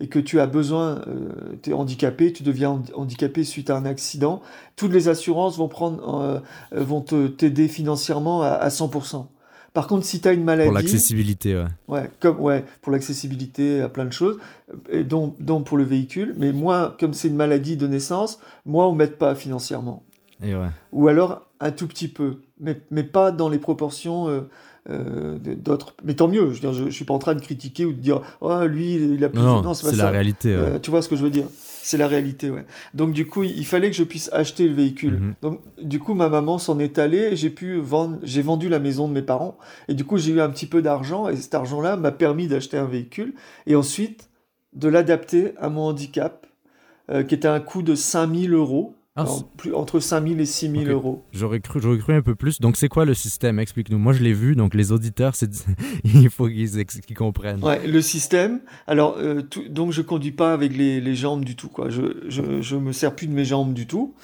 et 0.00 0.08
que 0.08 0.18
tu 0.18 0.40
as 0.40 0.46
besoin, 0.46 1.02
euh, 1.06 1.56
tu 1.62 1.70
es 1.70 1.72
handicapé, 1.72 2.32
tu 2.32 2.42
deviens 2.42 2.82
handicapé 2.94 3.44
suite 3.44 3.70
à 3.70 3.76
un 3.76 3.84
accident, 3.84 4.42
toutes 4.74 4.92
les 4.92 5.08
assurances 5.08 5.56
vont, 5.56 5.68
prendre, 5.68 6.20
euh, 6.20 6.40
vont 6.72 7.00
t'aider 7.02 7.68
financièrement 7.68 8.42
à, 8.42 8.48
à 8.48 8.68
100%. 8.68 9.26
Par 9.72 9.86
contre, 9.86 10.04
si 10.04 10.20
tu 10.20 10.28
as 10.28 10.32
une 10.32 10.44
maladie. 10.44 10.68
Pour 10.68 10.74
l'accessibilité, 10.74 11.56
ouais. 11.56 11.64
Ouais, 11.88 12.10
comme, 12.18 12.40
ouais, 12.40 12.64
pour 12.82 12.92
l'accessibilité 12.92 13.80
à 13.80 13.88
plein 13.88 14.04
de 14.04 14.12
choses, 14.12 14.38
et 14.90 15.04
dont, 15.04 15.32
pour 15.64 15.76
le 15.76 15.84
véhicule. 15.84 16.34
Mais 16.36 16.52
moi, 16.52 16.96
comme 16.98 17.14
c'est 17.14 17.28
une 17.28 17.36
maladie 17.36 17.76
de 17.76 17.86
naissance, 17.86 18.40
moi, 18.66 18.88
on 18.88 18.92
ne 18.92 18.98
m'aide 18.98 19.16
pas 19.16 19.34
financièrement. 19.34 20.02
Et 20.42 20.54
ouais. 20.54 20.68
Ou 20.92 21.08
alors 21.08 21.46
un 21.60 21.70
tout 21.70 21.86
petit 21.86 22.08
peu, 22.08 22.40
mais, 22.58 22.80
mais 22.90 23.04
pas 23.04 23.30
dans 23.30 23.48
les 23.48 23.58
proportions. 23.58 24.28
Euh, 24.28 24.40
euh, 24.88 25.38
d'autres. 25.38 25.94
Mais 26.04 26.14
tant 26.14 26.26
mieux, 26.26 26.52
je 26.52 26.66
ne 26.66 26.90
suis 26.90 27.04
pas 27.04 27.12
en 27.12 27.18
train 27.18 27.34
de 27.34 27.40
critiquer 27.40 27.84
ou 27.84 27.92
de 27.92 27.98
dire 28.00 28.22
oh, 28.40 28.64
lui, 28.64 28.94
il 28.94 29.22
a 29.22 29.28
plus. 29.28 29.40
Non, 29.40 29.60
non 29.60 29.74
c'est 29.74 29.94
la 29.94 30.08
réalité. 30.08 30.54
Euh, 30.54 30.78
tu 30.78 30.90
vois 30.90 31.02
ce 31.02 31.08
que 31.08 31.16
je 31.16 31.22
veux 31.22 31.30
dire? 31.30 31.44
C'est 31.90 31.98
la 31.98 32.06
réalité, 32.06 32.50
ouais. 32.50 32.64
Donc, 32.94 33.12
du 33.12 33.26
coup, 33.26 33.42
il 33.42 33.66
fallait 33.66 33.90
que 33.90 33.96
je 33.96 34.04
puisse 34.04 34.30
acheter 34.32 34.68
le 34.68 34.74
véhicule. 34.74 35.14
Mhm. 35.14 35.34
Donc, 35.42 35.60
du 35.82 35.98
coup, 35.98 36.14
ma 36.14 36.28
maman 36.28 36.56
s'en 36.58 36.78
est 36.78 37.00
allée 37.00 37.30
et 37.32 37.36
j'ai 37.36 37.50
pu 37.50 37.80
vendre. 37.80 38.20
J'ai 38.22 38.42
vendu 38.42 38.68
la 38.68 38.78
maison 38.78 39.08
de 39.08 39.12
mes 39.12 39.22
parents 39.22 39.58
et 39.88 39.94
du 39.94 40.04
coup, 40.04 40.16
j'ai 40.16 40.30
eu 40.30 40.40
un 40.40 40.50
petit 40.50 40.66
peu 40.66 40.82
d'argent 40.82 41.28
et 41.28 41.34
cet 41.34 41.52
argent-là 41.52 41.96
m'a 41.96 42.12
permis 42.12 42.46
d'acheter 42.46 42.76
un 42.76 42.84
véhicule 42.84 43.34
et 43.66 43.74
ensuite 43.74 44.30
de 44.72 44.86
l'adapter 44.86 45.54
à 45.58 45.68
mon 45.68 45.80
handicap 45.80 46.46
euh, 47.10 47.24
qui 47.24 47.34
était 47.34 47.48
un 47.48 47.58
coût 47.58 47.82
de 47.82 47.96
5000 47.96 48.52
euros 48.52 48.94
ah, 49.16 49.26
plus, 49.56 49.74
entre 49.74 49.98
5 49.98 50.28
000 50.28 50.40
et 50.40 50.46
6 50.46 50.70
000 50.70 50.84
euros. 50.84 51.24
J'aurais 51.32 51.60
cru, 51.60 51.80
j'aurais 51.82 51.98
cru 51.98 52.14
un 52.14 52.22
peu 52.22 52.36
plus. 52.36 52.60
Donc, 52.60 52.76
c'est 52.76 52.88
quoi 52.88 53.04
le 53.04 53.14
système? 53.14 53.58
Explique-nous. 53.58 53.98
Moi, 53.98 54.12
je 54.12 54.22
l'ai 54.22 54.32
vu, 54.32 54.54
donc 54.54 54.74
les 54.74 54.92
auditeurs, 54.92 55.34
il 56.04 56.30
faut 56.30 56.46
qu'ils 56.48 57.16
comprennent. 57.16 57.62
Ouais, 57.62 57.84
le 57.86 58.00
système. 58.02 58.60
Alors, 58.86 59.16
euh, 59.18 59.42
donc, 59.68 59.90
je 59.90 60.02
conduis 60.02 60.30
pas 60.30 60.52
avec 60.52 60.76
les, 60.76 61.00
les, 61.00 61.16
jambes 61.16 61.44
du 61.44 61.56
tout. 61.56 61.68
Quoi. 61.68 61.88
Je, 61.90 62.02
je, 62.28 62.62
je 62.62 62.76
me 62.76 62.92
sers 62.92 63.14
plus 63.14 63.26
de 63.26 63.32
mes 63.32 63.44
jambes 63.44 63.74
du 63.74 63.88
tout. 63.88 64.14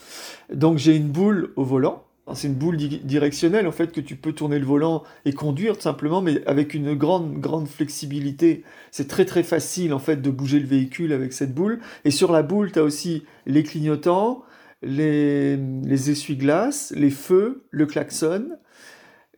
Donc, 0.54 0.78
j'ai 0.78 0.94
une 0.94 1.08
boule 1.08 1.52
au 1.56 1.64
volant. 1.64 2.04
C'est 2.34 2.48
une 2.48 2.54
boule 2.54 2.76
directionnelle 2.76 3.68
en 3.68 3.72
fait 3.72 3.92
que 3.92 4.00
tu 4.00 4.16
peux 4.16 4.32
tourner 4.32 4.58
le 4.58 4.66
volant 4.66 5.04
et 5.24 5.32
conduire 5.32 5.76
tout 5.76 5.82
simplement, 5.82 6.20
mais 6.20 6.44
avec 6.48 6.74
une 6.74 6.94
grande 6.94 7.38
grande 7.38 7.68
flexibilité. 7.68 8.64
C'est 8.90 9.06
très 9.06 9.24
très 9.24 9.44
facile 9.44 9.94
en 9.94 10.00
fait 10.00 10.20
de 10.20 10.30
bouger 10.30 10.58
le 10.58 10.66
véhicule 10.66 11.12
avec 11.12 11.32
cette 11.32 11.54
boule. 11.54 11.78
Et 12.04 12.10
sur 12.10 12.32
la 12.32 12.42
boule, 12.42 12.72
tu 12.72 12.80
as 12.80 12.82
aussi 12.82 13.22
les 13.46 13.62
clignotants, 13.62 14.42
les, 14.86 15.56
les 15.56 16.10
essuie-glaces, 16.10 16.92
les 16.96 17.10
feux, 17.10 17.64
le 17.70 17.86
klaxon. 17.86 18.50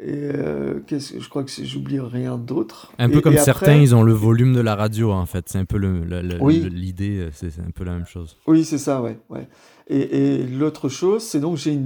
Et 0.00 0.12
euh, 0.14 0.78
je 0.88 1.28
crois 1.28 1.42
que 1.42 1.50
j'oublie 1.50 1.98
rien 1.98 2.38
d'autre. 2.38 2.92
Un 2.98 3.10
peu 3.10 3.20
comme 3.20 3.36
certains, 3.36 3.74
ils 3.74 3.96
ont 3.96 4.04
le 4.04 4.12
volume 4.12 4.54
de 4.54 4.60
la 4.60 4.76
radio 4.76 5.10
en 5.10 5.26
fait. 5.26 5.48
C'est 5.48 5.58
un 5.58 5.64
peu 5.64 5.78
l'idée, 5.78 7.30
c'est 7.32 7.58
un 7.58 7.72
peu 7.72 7.82
la 7.82 7.94
même 7.94 8.06
chose. 8.06 8.36
Oui, 8.46 8.64
c'est 8.64 8.78
ça, 8.78 9.02
ouais. 9.02 9.18
ouais. 9.28 9.48
Et, 9.88 10.44
l'autre 10.44 10.88
chose, 10.88 11.24
c'est 11.24 11.40
donc 11.40 11.56
j'ai 11.56 11.80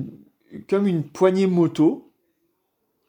comme 0.68 0.86
une 0.86 1.04
poignée 1.04 1.46
moto, 1.46 2.12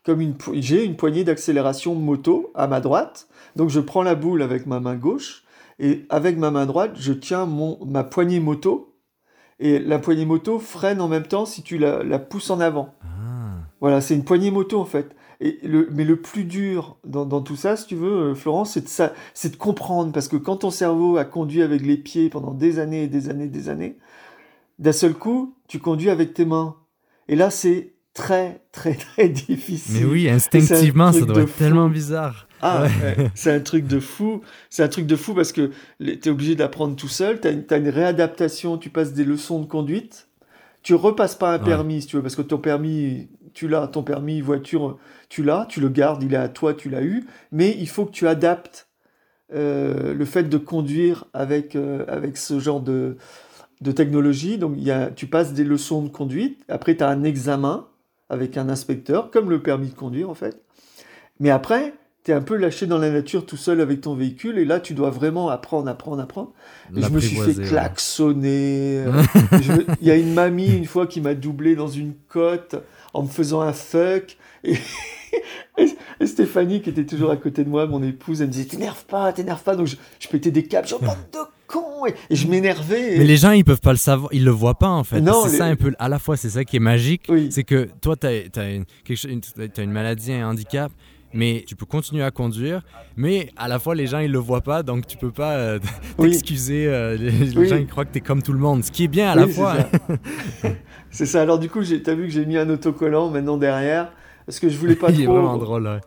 comme 0.06 0.22
une 0.22 0.36
j'ai 0.54 0.86
une 0.86 0.96
poignée 0.96 1.26
d'accélération 1.26 1.96
moto 1.96 2.52
à 2.56 2.68
ma 2.68 2.80
droite. 2.80 3.28
Donc 3.58 3.70
je 3.70 3.82
prends 3.82 4.04
la 4.04 4.16
boule 4.16 4.42
avec 4.42 4.66
ma 4.68 4.80
main 4.80 4.96
gauche 4.96 5.44
et 5.80 6.06
avec 6.08 6.38
ma 6.38 6.50
main 6.50 6.66
droite, 6.66 6.96
je 6.98 7.12
tiens 7.12 7.46
mon 7.46 7.84
ma 7.86 8.06
poignée 8.06 8.40
moto 8.40 8.93
et 9.60 9.80
la 9.80 10.00
poignée 10.00 10.26
moto 10.26 10.60
freine 10.60 11.02
en 11.02 11.08
même 11.08 11.26
temps 11.26 11.46
si 11.46 11.64
tu 11.64 11.78
la, 11.78 12.20
pousses 12.20 12.50
en 12.50 12.60
avant. 12.60 12.94
Ah. 13.04 13.60
Voilà, 13.82 14.02
c'est 14.02 14.16
une 14.16 14.24
poignée 14.24 14.52
moto 14.52 14.80
en 14.80 14.86
fait. 14.86 15.16
Et 15.40 15.60
le, 15.64 15.90
mais 15.92 16.06
le 16.06 16.16
plus 16.16 16.46
dur 16.46 16.98
dans, 17.04 17.42
tout 17.42 17.58
ça, 17.58 17.76
si 17.76 17.88
tu 17.88 17.96
veux, 17.96 18.32
euh, 18.32 18.36
Florence, 18.36 18.72
c'est 18.74 18.86
de, 18.86 19.12
c'est 19.34 19.52
de 19.52 19.56
comprendre. 19.58 20.14
Parce 20.14 20.30
que 20.30 20.38
quand 20.38 20.58
ton 20.58 20.70
cerveau 20.70 21.18
a 21.18 21.26
conduit 21.26 21.62
avec 21.62 21.86
les 21.86 21.98
pieds 21.98 22.30
pendant 22.30 22.54
des 22.54 22.80
années 22.80 23.04
et 23.04 23.08
des 23.08 23.30
années 23.30 23.46
et 23.46 23.50
des 23.50 23.68
années, 23.68 23.98
d'un 24.80 24.94
seul 24.94 25.14
coup, 25.14 25.56
tu 25.68 25.80
conduis 25.80 26.10
avec 26.10 26.34
tes 26.34 26.46
mains. 26.46 26.78
Et 27.28 27.36
là, 27.36 27.50
c'est 27.50 27.94
très, 28.14 28.62
très, 28.72 28.94
très 29.16 29.28
difficile. 29.30 30.02
Mais 30.02 30.06
oui, 30.06 30.30
instinctivement, 30.30 31.12
ça 31.12 31.22
doit 31.22 31.42
être 31.42 31.58
tellement 31.58 31.90
bizarre. 31.90 32.48
Ah, 32.66 32.88
c'est 33.36 33.52
un 33.52 33.60
truc 33.60 33.88
de 33.88 34.00
fou. 34.00 34.42
C'est 34.70 34.84
un 34.84 34.88
truc 34.88 35.06
de 35.06 35.18
fou 35.18 35.34
parce 35.34 35.52
que 35.52 35.72
tu 36.00 36.12
es 36.14 36.30
obligé 36.30 36.56
d'apprendre 36.56 36.96
tout 36.96 37.10
seul. 37.10 37.42
Tu 37.42 37.48
as, 37.48 37.78
une 37.78 37.90
réadaptation, 37.90 38.78
tu 38.78 38.90
passes 38.90 39.12
des 39.12 39.26
leçons 39.26 39.60
de 39.60 39.66
conduite. 39.66 40.30
Tu 40.82 40.94
repasses 40.94 41.36
pas 41.36 41.54
un 41.54 41.60
permis, 41.60 42.02
si 42.02 42.08
tu 42.08 42.16
veux, 42.16 42.22
parce 42.22 42.36
que 42.36 42.42
ton 42.42 42.58
permis, 42.58 43.30
tu 43.54 43.68
l'as, 43.68 43.88
ton 43.88 44.04
permis 44.04 44.42
voiture, 44.42 44.98
tu 45.30 45.44
l'as, 45.44 45.66
tu 45.70 45.80
le 45.80 45.90
gardes, 45.90 46.24
il 46.24 46.34
est 46.34 46.38
à 46.38 46.50
toi, 46.50 46.74
tu 46.74 46.90
l'as 46.90 47.04
eu. 47.04 47.26
Mais 47.52 47.76
il 47.78 47.88
faut 47.88 48.06
que 48.06 48.12
tu 48.12 48.28
adaptes 48.28 48.88
euh, 49.54 50.14
le 50.14 50.26
fait 50.26 50.44
de 50.44 50.58
conduire 50.58 51.26
avec, 51.34 51.76
euh, 51.76 52.06
avec 52.08 52.38
ce 52.38 52.60
genre 52.60 52.80
de, 52.82 53.18
de 53.82 53.92
technologie. 53.92 54.58
Donc, 54.58 54.76
y 54.78 54.90
a, 54.90 55.08
tu 55.10 55.28
passes 55.28 55.54
des 55.54 55.66
leçons 55.66 56.02
de 56.02 56.10
conduite. 56.10 56.64
Après, 56.70 56.96
tu 56.96 57.04
as 57.04 57.10
un 57.10 57.24
examen 57.24 57.88
avec 58.30 58.58
un 58.58 58.70
inspecteur, 58.70 59.32
comme 59.32 59.50
le 59.50 59.62
permis 59.62 59.90
de 59.90 59.96
conduire, 59.96 60.30
en 60.30 60.34
fait. 60.34 60.64
Mais 61.40 61.50
après, 61.50 61.94
tu 62.24 62.32
es 62.32 62.34
un 62.34 62.42
peu 62.42 62.56
lâché 62.56 62.86
dans 62.86 62.98
la 62.98 63.10
nature 63.10 63.46
tout 63.46 63.58
seul 63.58 63.82
avec 63.82 64.02
ton 64.02 64.16
véhicule 64.16 64.58
et 64.58 64.66
là 64.66 64.80
tu 64.80 64.94
dois 64.94 65.10
vraiment 65.10 65.50
apprendre, 65.50 65.90
apprendre, 65.90 66.22
apprendre. 66.22 66.52
Et 66.96 67.02
je 67.02 67.10
me 67.10 67.20
suis 67.20 67.36
fait 67.36 67.62
klaxonner. 67.62 69.04
Il 70.02 70.08
y 70.08 70.12
a 70.12 70.16
une 70.16 70.34
mamie 70.34 70.70
une 70.70 70.86
fois 70.86 71.06
qui 71.06 71.20
m'a 71.20 71.34
doublé 71.34 71.76
dans 71.76 71.90
une 71.90 72.14
côte 72.30 72.76
en 73.14 73.24
me 73.24 73.28
faisant 73.28 73.62
un 73.62 73.74
fuck. 73.74 74.38
Et, 75.78 76.28
Stéphanie 76.28 76.82
qui 76.82 76.92
était 76.92 77.06
toujours 77.06 77.32
à 77.32 77.38
côté 77.38 77.64
de 77.64 77.70
moi, 77.70 77.88
mon 77.88 78.02
épouse, 78.04 78.42
elle 78.42 78.48
me 78.48 78.52
disait 78.54 78.66
t'énerve 78.66 79.04
pas, 79.06 79.34
t'énerve 79.34 79.62
pas. 79.64 79.76
Donc 79.76 79.88
je, 79.88 79.98
je 80.20 80.28
pétais 80.30 80.52
des 80.52 80.64
câbles, 80.64 80.88
je 80.88 80.96
bande 80.96 81.18
de 81.34 81.40
con 81.68 82.06
et, 82.06 82.36
je 82.36 82.48
m'énervais. 82.48 83.18
Mais 83.18 83.26
les 83.26 83.36
gens 83.36 83.52
ils 83.52 83.66
peuvent 83.66 83.82
pas 83.82 83.92
le 83.92 83.98
savoir, 83.98 84.32
ils 84.32 84.46
le 84.46 84.52
voient 84.52 84.78
pas 84.78 84.90
en 84.90 85.04
fait. 85.04 85.22
C'est 85.44 85.58
ça 85.58 85.66
un 85.66 85.76
peu, 85.76 85.94
à 86.00 86.08
la 86.08 86.20
fois 86.20 86.38
c'est 86.38 86.52
ça 86.52 86.64
qui 86.64 86.78
est 86.78 86.80
magique, 86.80 87.30
c'est 87.50 87.64
que 87.64 87.90
toi 88.02 88.16
tu 88.16 88.28
as, 88.28 88.70
une, 88.70 88.86
une 89.78 89.92
maladie, 89.92 90.32
un 90.32 90.50
handicap 90.50 90.92
mais 91.34 91.64
tu 91.68 91.76
peux 91.76 91.86
continuer 91.86 92.24
à 92.24 92.32
conduire, 92.32 92.84
mais 93.16 93.50
à 93.58 93.68
la 93.68 93.80
fois 93.80 93.96
les 93.96 94.08
gens 94.08 94.20
ils 94.20 94.32
le 94.32 94.40
voient 94.40 94.62
pas, 94.62 94.84
donc 94.84 95.08
tu 95.08 95.18
peux 95.18 95.32
pas 95.32 95.54
euh, 95.54 95.80
t'excuser. 96.18 96.88
Euh, 96.88 97.18
les, 97.18 97.68
gens 97.68 97.76
ils 97.76 97.88
croient 97.88 98.06
que 98.06 98.14
tu 98.14 98.20
es 98.20 98.22
comme 98.22 98.42
tout 98.42 98.54
le 98.54 98.60
monde, 98.60 98.84
ce 98.84 98.92
qui 98.92 99.06
est 99.06 99.10
bien 99.10 99.32
à 99.32 99.36
la 99.36 99.48
fois. 99.48 99.76
C'est 101.12 101.26
ça. 101.26 101.42
Alors 101.42 101.60
du 101.60 101.70
coup, 101.70 101.84
tu 101.84 102.02
as 102.06 102.16
vu 102.16 102.24
que 102.24 102.30
j'ai 102.30 102.46
mis 102.46 102.58
un 102.58 102.70
autocollant 102.70 103.30
maintenant 103.30 103.58
derrière, 103.58 104.12
parce 104.46 104.60
que 104.60 104.70
je 104.70 104.78
voulais 104.78 104.96
pas 104.96 105.08
trop. 105.08 105.16
Il 105.20 105.24
est 105.24 105.28
vraiment 105.28 105.58
drôle. 105.58 106.00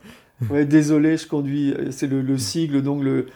Ouais. 0.51 0.65
désolé, 0.65 1.17
je 1.17 1.27
conduis. 1.27 1.75
C'est 1.91 2.07
le, 2.07 2.39
sigle, 2.39 2.83
donc 2.83 3.03
le. 3.03 3.27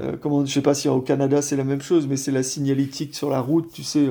Euh, 0.00 0.16
comment, 0.18 0.46
je 0.46 0.50
sais 0.50 0.62
pas 0.62 0.72
si 0.72 0.88
au 0.88 1.02
Canada 1.02 1.42
c'est 1.42 1.56
la 1.56 1.64
même 1.64 1.82
chose, 1.82 2.06
mais 2.08 2.16
c'est 2.16 2.30
la 2.30 2.42
signalétique 2.42 3.14
sur 3.14 3.28
la 3.28 3.40
route, 3.40 3.70
tu 3.70 3.82
sais, 3.82 4.08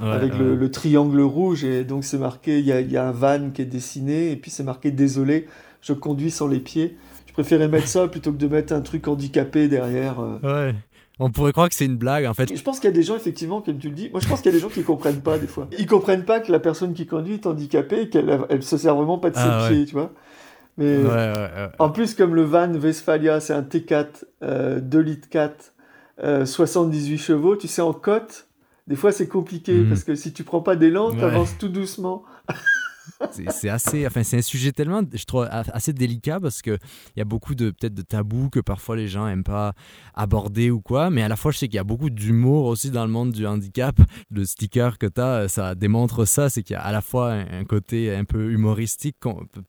avec 0.00 0.36
le, 0.36 0.70
triangle 0.70 1.22
rouge, 1.22 1.64
et 1.64 1.84
donc 1.84 2.04
c'est 2.04 2.18
marqué, 2.18 2.58
il 2.58 2.66
y 2.66 2.96
a, 2.96 3.08
un 3.08 3.12
van 3.12 3.50
qui 3.50 3.62
est 3.62 3.66
dessiné, 3.66 4.30
et 4.30 4.36
puis 4.36 4.50
c'est 4.50 4.62
marqué 4.62 4.90
désolé 4.90 5.46
je 5.82 5.92
conduis 5.92 6.30
sans 6.30 6.48
les 6.48 6.60
pieds. 6.60 6.96
Je 7.26 7.32
préférais 7.34 7.68
mettre 7.68 7.88
ça 7.88 8.08
plutôt 8.08 8.32
que 8.32 8.38
de 8.38 8.48
mettre 8.48 8.72
un 8.72 8.80
truc 8.80 9.08
handicapé 9.08 9.68
derrière. 9.68 10.20
Euh. 10.20 10.38
Ouais. 10.68 10.74
On 11.18 11.30
pourrait 11.30 11.52
croire 11.52 11.68
que 11.68 11.74
c'est 11.74 11.84
une 11.84 11.96
blague 11.96 12.24
en 12.26 12.34
fait. 12.34 12.54
Je 12.54 12.62
pense 12.62 12.80
qu'il 12.80 12.88
y 12.88 12.92
a 12.92 12.96
des 12.96 13.02
gens 13.02 13.16
effectivement, 13.16 13.60
comme 13.60 13.78
tu 13.78 13.88
le 13.88 13.94
dis, 13.94 14.08
moi 14.10 14.20
je 14.20 14.28
pense 14.28 14.40
qu'il 14.40 14.50
y 14.50 14.54
a 14.54 14.56
des 14.56 14.62
gens 14.62 14.68
qui 14.68 14.82
comprennent 14.82 15.20
pas 15.20 15.38
des 15.38 15.46
fois. 15.46 15.68
Ils 15.78 15.86
comprennent 15.86 16.24
pas 16.24 16.40
que 16.40 16.50
la 16.50 16.58
personne 16.58 16.94
qui 16.94 17.06
conduit 17.06 17.34
est 17.34 17.46
handicapée 17.46 18.02
et 18.02 18.08
qu'elle 18.08 18.40
elle 18.48 18.62
se 18.62 18.76
sert 18.76 18.94
vraiment 18.96 19.18
pas 19.18 19.30
de 19.30 19.36
ses 19.36 19.42
ah, 19.44 19.66
pieds, 19.68 19.84
tu 19.84 19.92
vois. 19.92 20.12
Mais 20.78 20.98
en 21.78 21.90
plus 21.90 22.14
comme 22.14 22.34
le 22.34 22.42
van 22.42 22.72
Westphalia, 22.72 23.40
c'est 23.40 23.52
un 23.52 23.62
T4 23.62 24.24
euh, 24.42 24.80
2 24.80 24.98
litres 25.00 25.28
4 25.28 25.72
euh, 26.24 26.44
78 26.46 27.18
chevaux, 27.18 27.56
tu 27.56 27.68
sais 27.68 27.82
en 27.82 27.92
côte, 27.92 28.46
des 28.86 28.96
fois 28.96 29.12
c'est 29.12 29.28
compliqué 29.28 29.74
mhm. 29.74 29.88
parce 29.88 30.04
que 30.04 30.14
si 30.14 30.32
tu 30.32 30.44
prends 30.44 30.60
pas 30.60 30.76
d'élan, 30.76 31.12
tu 31.12 31.22
avances 31.22 31.56
tout 31.58 31.68
doucement. 31.68 32.24
C'est 33.30 33.68
assez, 33.68 34.06
enfin, 34.06 34.22
c'est 34.22 34.38
un 34.38 34.42
sujet 34.42 34.72
tellement, 34.72 35.02
je 35.12 35.24
trouve, 35.24 35.46
assez 35.50 35.92
délicat 35.92 36.40
parce 36.40 36.62
qu'il 36.62 36.78
y 37.16 37.20
a 37.20 37.24
beaucoup 37.24 37.54
de, 37.54 37.70
peut-être 37.70 37.94
de 37.94 38.02
tabous 38.02 38.50
que 38.50 38.60
parfois 38.60 38.96
les 38.96 39.08
gens 39.08 39.26
aiment 39.26 39.44
pas 39.44 39.74
aborder 40.14 40.70
ou 40.70 40.80
quoi, 40.80 41.10
mais 41.10 41.22
à 41.22 41.28
la 41.28 41.36
fois, 41.36 41.52
je 41.52 41.58
sais 41.58 41.68
qu'il 41.68 41.76
y 41.76 41.80
a 41.80 41.84
beaucoup 41.84 42.10
d'humour 42.10 42.66
aussi 42.66 42.90
dans 42.90 43.04
le 43.04 43.10
monde 43.10 43.32
du 43.32 43.46
handicap. 43.46 43.96
Le 44.30 44.44
sticker 44.44 44.98
que 44.98 45.06
tu 45.06 45.20
as, 45.20 45.48
ça 45.48 45.74
démontre 45.74 46.24
ça, 46.24 46.48
c'est 46.48 46.62
qu'il 46.62 46.74
y 46.74 46.76
a 46.76 46.82
à 46.82 46.92
la 46.92 47.00
fois 47.00 47.32
un, 47.32 47.64
côté 47.64 48.14
un 48.14 48.24
peu 48.24 48.50
humoristique 48.52 49.16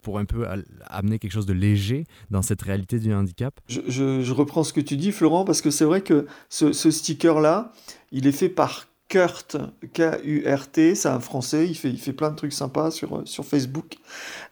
pour 0.01 0.19
un 0.19 0.25
peu 0.25 0.45
amener 0.87 1.19
quelque 1.19 1.31
chose 1.31 1.45
de 1.45 1.53
léger 1.53 2.05
dans 2.31 2.41
cette 2.41 2.61
réalité 2.61 2.99
du 2.99 3.13
handicap. 3.13 3.59
Je, 3.67 4.31
reprends 4.31 4.63
ce 4.63 4.73
que 4.73 4.81
tu 4.81 4.97
dis, 4.97 5.11
Florent, 5.11 5.45
parce 5.45 5.61
que 5.61 5.71
c'est 5.71 5.85
vrai 5.85 6.01
que 6.01 6.25
ce, 6.49 6.73
ce 6.73 6.91
sticker-là, 6.91 7.71
il 8.11 8.27
est 8.27 8.31
fait 8.31 8.49
par 8.49 8.87
Kurt, 9.13 9.57
K-U-R-T, 9.93 10.95
c'est 10.95 11.07
un 11.07 11.19
français, 11.19 11.67
il 11.67 11.75
fait, 11.75 11.89
il 11.89 11.99
fait 11.99 12.13
plein 12.13 12.31
de 12.31 12.35
trucs 12.35 12.51
sympas 12.51 12.89
sur, 12.89 13.21
sur 13.25 13.45
Facebook. 13.45 13.97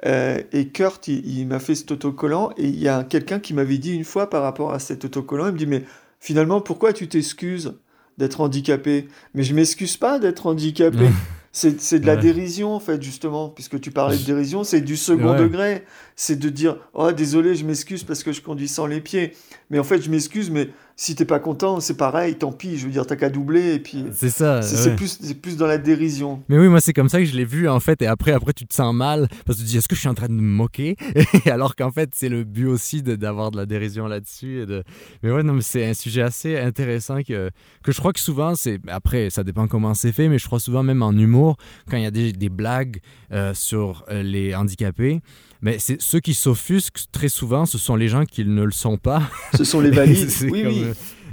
Euh, 0.05 0.39
et 0.51 0.67
Kurt, 0.67 1.07
il, 1.07 1.47
m'a 1.47 1.57
fait 1.57 1.73
cet 1.73 1.91
autocollant, 1.91 2.51
et 2.57 2.67
il 2.67 2.79
y 2.79 2.87
a 2.87 3.03
quelqu'un 3.03 3.39
qui 3.39 3.55
m'avait 3.55 3.79
dit 3.79 3.91
une 3.91 4.03
fois 4.03 4.29
par 4.29 4.43
rapport 4.43 4.71
à 4.71 4.77
cet 4.77 5.03
autocollant, 5.03 5.47
il 5.47 5.53
me 5.53 5.57
dit, 5.57 5.65
mais 5.65 5.83
finalement, 6.19 6.61
pourquoi 6.61 6.93
tu 6.93 7.07
t'excuses 7.07 7.73
d'être 8.19 8.39
handicapé? 8.39 9.07
Mais 9.33 9.41
je 9.41 9.55
m'excuse 9.55 9.97
pas 9.97 10.19
d'être 10.19 10.45
handicapé. 10.45 11.07
C'est 11.53 11.99
de 11.99 12.05
la 12.05 12.15
dérision, 12.15 12.73
en 12.73 12.79
fait, 12.79 13.01
justement, 13.01 13.49
puisque 13.49 13.81
tu 13.81 13.89
parlais 13.89 14.17
de 14.17 14.23
dérision, 14.23 14.63
c'est 14.63 14.79
du 14.79 14.95
second 14.95 15.35
degré. 15.35 15.83
C'est 16.15 16.37
de 16.37 16.49
dire, 16.49 16.77
oh, 16.93 17.11
désolé, 17.11 17.55
je 17.55 17.65
m'excuse 17.65 18.03
parce 18.03 18.23
que 18.23 18.31
je 18.31 18.41
conduis 18.41 18.69
sans 18.69 18.85
les 18.85 19.01
pieds. 19.01 19.33
Mais 19.69 19.79
en 19.79 19.83
fait, 19.83 20.01
je 20.01 20.09
m'excuse, 20.09 20.49
mais 20.49 20.69
si 21.01 21.15
t'es 21.15 21.25
pas 21.25 21.39
content, 21.39 21.79
c'est 21.79 21.98
pareil, 21.98 22.36
tant 22.36 22.51
pis. 22.51 22.77
Je 22.77 22.86
veux 22.86 22.91
dire, 22.91 23.08
t'as 23.08 23.15
qu'à 23.15 23.31
doubler 23.31 23.74
et 23.74 23.79
puis. 23.79 24.05
C'est 24.13 24.29
ça. 24.29 24.62
C'est 24.62 24.96
plus, 24.96 25.17
plus 25.34 25.58
dans 25.58 25.65
la 25.65 25.79
dérision. 25.79 26.43
Mais 26.48 26.60
oui, 26.60 26.67
moi 26.67 26.79
c'est 26.79 26.93
comme 26.93 27.10
ça 27.10 27.17
que 27.17 27.25
je 27.25 27.36
l'ai 27.36 27.43
vu 27.43 27.67
en 27.67 27.79
fait. 27.79 28.03
Et 28.03 28.05
après, 28.05 28.34
après 28.34 28.53
tu 28.53 28.67
te 28.67 28.74
sens 28.75 28.93
mal 28.93 29.27
parce 29.48 29.58
que 29.58 29.63
tu 29.63 29.65
te 29.65 29.72
dis 29.72 29.77
est-ce 29.79 29.88
que 29.88 29.96
je 29.96 30.00
suis 30.00 30.10
en 30.10 30.13
train 30.13 30.27
de 30.27 30.34
me 30.34 30.41
moquer? 30.41 30.98
Alors 31.48 31.75
qu'en 31.75 31.89
fait, 31.89 32.12
c'est 32.13 32.29
le 32.29 32.43
but 32.43 32.67
aussi 32.67 33.01
d'avoir 33.01 33.50
de, 33.50 33.58
la 33.58 33.65
dérision 33.65 34.05
là-dessus. 34.05 34.67
De... 34.67 34.84
Mais 35.24 35.31
ouais, 35.31 35.41
non, 35.41 35.53
mais 35.53 35.63
c'est 35.63 35.88
un 35.88 35.96
sujet 35.96 36.22
assez 36.22 36.60
intéressant 36.60 37.24
que, 37.24 37.50
que 37.84 37.91
je 37.91 37.98
crois 37.98 38.13
que 38.13 38.20
souvent, 38.20 38.53
c'est. 38.53 38.79
Après, 38.88 39.31
ça 39.31 39.43
dépend 39.43 39.67
comment 39.67 39.96
c'est 39.96 40.12
fait, 40.12 40.29
mais 40.29 40.38
je 40.38 40.46
crois 40.46 40.60
souvent 40.60 40.84
même 40.84 41.01
en 41.01 41.13
humour, 41.13 41.58
quand 41.89 41.98
il 41.98 42.03
y 42.03 42.05
a 42.05 42.12
des, 42.12 42.31
des 42.31 42.50
blagues 42.50 43.00
euh, 43.31 43.55
sur 43.55 44.05
euh, 44.12 44.22
les 44.22 44.53
handicapés 44.53 45.22
mais 45.61 45.77
c'est 45.79 46.01
ceux 46.01 46.19
qui 46.19 46.33
s'offusquent 46.33 47.03
très 47.11 47.29
souvent, 47.29 47.65
ce 47.65 47.77
sont 47.77 47.95
les 47.95 48.07
gens 48.07 48.25
qui 48.25 48.45
ne 48.45 48.63
le 48.63 48.71
sont 48.71 48.97
pas. 48.97 49.23
Ce 49.55 49.63
sont 49.63 49.79
les 49.79 49.91
valides. 49.91 50.29
oui, 50.43 50.63
oui. 50.65 50.85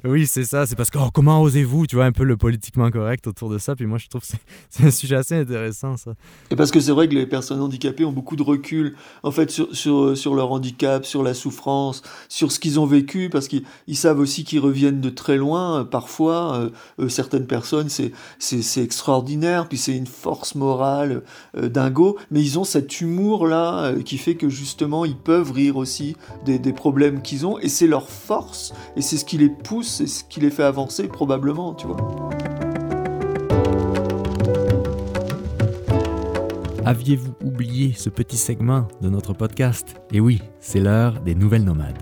Euh, 0.05 0.11
oui, 0.11 0.26
c'est 0.26 0.45
ça. 0.45 0.67
C'est 0.67 0.76
parce 0.76 0.90
que 0.90 0.99
oh, 0.99 1.11
comment 1.12 1.43
osez-vous, 1.43 1.87
tu 1.87 1.97
vois, 1.97 2.05
un 2.05 2.12
peu 2.12 2.25
le 2.25 2.37
politiquement 2.37 2.90
correct 2.90 3.26
autour 3.26 3.50
de 3.50 3.59
ça. 3.59 3.75
Puis 3.75 3.87
moi, 3.87 3.99
je 3.99 4.09
trouve 4.09 4.23
que 4.23 4.28
c'est 4.71 4.85
un 4.85 4.90
sujet 4.90 5.17
assez 5.17 5.35
intéressant, 5.35 5.97
ça. 5.97 6.12
Et 6.50 6.57
parce 6.57 6.71
que 6.71 6.81
c'est 6.81 6.93
vrai 6.93 7.09
que 7.09 7.14
les 7.14 7.26
personnes 7.26 7.61
handicapées 7.61 8.05
ont 8.05 8.12
beaucoup 8.12 8.37
de 8.37 8.43
recul, 8.43 8.97
en 9.23 9.31
fait, 9.31 9.50
sur, 9.50 9.75
sur, 9.75 10.17
sur 10.17 10.35
leur 10.35 10.52
handicap, 10.52 11.05
sur 11.05 11.23
la 11.23 11.35
souffrance, 11.35 12.02
sur 12.28 12.52
ce 12.52 12.59
qu'ils 12.59 12.78
ont 12.81 12.87
vécu, 12.87 13.28
parce 13.31 13.49
qu'ils 13.49 13.64
savent 13.93 14.21
aussi 14.21 14.45
qu'ils 14.45 14.61
reviennent 14.61 15.00
de 15.00 15.11
très 15.11 15.37
loin. 15.37 15.85
Parfois, 15.85 16.57
euh, 16.57 16.71
euh, 17.00 17.09
certaines 17.09 17.47
personnes, 17.47 17.88
c'est 17.88 18.83
extraordinaire, 18.83 19.69
puis 19.69 19.78
c'est 19.78 19.97
une 19.97 20.07
force 20.07 20.55
morale 20.55 21.23
euh, 21.57 21.69
dingo, 21.69 22.19
mais 22.31 22.40
ils 22.40 22.59
ont 22.59 22.64
cet 22.64 23.00
humour-là 23.00 23.95
qui 24.05 24.19
fait 24.19 24.35
que 24.35 24.49
justement, 24.49 25.05
ils 25.05 25.17
peuvent 25.17 25.52
rire 25.52 25.76
aussi 25.76 26.17
des, 26.45 26.59
des 26.59 26.73
problèmes 26.73 27.23
qu'ils 27.23 27.47
ont, 27.47 27.59
et 27.59 27.69
c'est 27.69 27.87
leur 27.87 28.09
force, 28.09 28.73
et 28.97 29.02
c'est 29.02 29.17
ce 29.17 29.25
qui 29.25 29.38
les 29.38 29.49
pousse 29.49 29.88
c'est 29.88 30.07
ce 30.07 30.23
qui 30.25 30.40
les 30.40 30.50
fait 30.50 30.62
avancer 30.62 31.09
probablement, 31.09 31.75
tu 31.75 31.87
vois. 31.87 32.30
Aviez-vous 36.85 37.35
oublié 37.45 37.92
ce 37.97 38.09
petit 38.09 38.37
segment 38.37 38.88
de 39.02 39.09
notre 39.09 39.35
podcast? 39.35 39.97
Et 40.12 40.21
oui, 40.21 40.40
c'est 40.61 40.80
l'heure 40.80 41.21
des 41.21 41.35
nouvelles 41.35 41.64
nomades. 41.64 41.99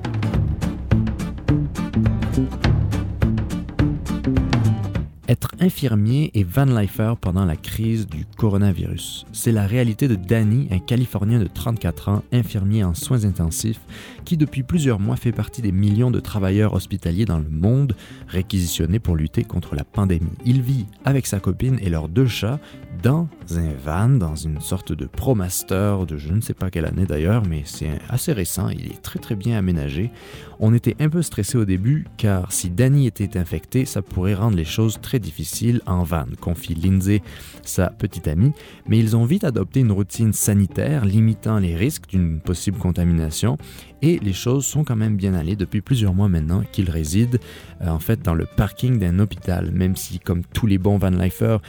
Être 5.37 5.55
infirmier 5.61 6.31
et 6.33 6.45
van 6.45 6.65
lifer 6.65 7.13
pendant 7.21 7.45
la 7.45 7.57
crise 7.57 8.07
du 8.07 8.25
coronavirus. 8.39 9.27
C'est 9.35 9.53
la 9.53 9.67
réalité 9.67 10.09
de 10.09 10.15
Danny, 10.15 10.67
un 10.71 10.79
Californien 10.79 11.39
de 11.39 11.47
34 11.47 12.09
ans, 12.09 12.23
infirmier 12.33 12.85
en 12.85 12.95
soins 12.95 13.27
intensifs, 13.27 13.81
qui 14.25 14.39
depuis 14.39 14.63
plusieurs 14.63 14.99
mois 14.99 15.17
fait 15.17 15.33
partie 15.33 15.61
des 15.61 15.73
millions 15.73 16.11
de 16.11 16.21
travailleurs 16.21 16.73
hospitaliers 16.73 17.27
dans 17.27 17.37
le 17.37 17.51
monde 17.51 17.95
réquisitionnés 18.29 18.99
pour 18.99 19.15
lutter 19.15 19.45
contre 19.45 19.75
la 19.75 19.85
pandémie. 19.85 20.31
Il 20.47 20.63
vit 20.63 20.87
avec 21.05 21.27
sa 21.27 21.39
copine 21.39 21.79
et 21.83 21.91
leurs 21.91 22.09
deux 22.09 22.29
chats 22.29 22.59
dans 23.03 23.29
un 23.55 23.75
van, 23.85 24.09
dans 24.09 24.37
une 24.37 24.63
sorte 24.63 24.93
de 24.93 25.05
ProMaster 25.05 25.97
de 26.09 26.17
je 26.17 26.33
ne 26.33 26.41
sais 26.41 26.55
pas 26.55 26.71
quelle 26.71 26.87
année 26.87 27.05
d'ailleurs, 27.05 27.43
mais 27.47 27.61
c'est 27.67 27.91
assez 28.09 28.33
récent, 28.33 28.71
il 28.71 28.87
est 28.87 29.03
très 29.03 29.19
très 29.19 29.35
bien 29.35 29.59
aménagé. 29.59 30.11
On 30.59 30.73
était 30.73 30.97
un 31.01 31.09
peu 31.09 31.23
stressé 31.23 31.59
au 31.59 31.65
début 31.65 32.07
car 32.17 32.53
si 32.53 32.71
Danny 32.71 33.07
était 33.07 33.37
infecté, 33.37 33.85
ça 33.85 34.01
pourrait 34.03 34.35
rendre 34.35 34.57
les 34.57 34.65
choses 34.65 34.99
très 35.01 35.19
difficiles 35.19 35.83
en 35.87 36.03
van, 36.03 36.27
confie 36.41 36.75
Lindsay, 36.75 37.23
sa 37.63 37.89
petite 37.91 38.29
amie, 38.29 38.53
mais 38.89 38.99
ils 38.99 39.17
ont 39.17 39.25
vite 39.25 39.45
adopté 39.45 39.81
une 39.81 39.93
routine 39.93 40.33
sanitaire 40.33 41.05
limitant 41.05 41.59
les 41.59 41.77
risques 41.77 42.09
d'une 42.09 42.41
possible 42.41 42.79
contamination. 42.79 43.59
Et 44.03 44.19
les 44.19 44.33
choses 44.33 44.67
sont 44.67 44.85
quand 44.85 44.97
même 44.97 45.17
bien 45.17 45.35
allées 45.35 45.57
depuis 45.57 45.81
plusieurs 45.81 46.15
mois 46.15 46.29
maintenant 46.29 46.63
qu'ils 46.71 46.91
résident 46.91 47.39
euh, 47.81 47.89
en 47.89 47.99
fait 47.99 48.23
dans 48.23 48.35
le 48.35 48.47
parking 48.47 48.99
d'un 48.99 49.19
hôpital, 49.19 49.71
même 49.73 49.97
si 49.97 50.19
comme 50.21 50.43
tous 50.45 50.67
les 50.67 50.79
bons 50.79 50.99
van 50.99 51.11
lifers, 51.11 51.61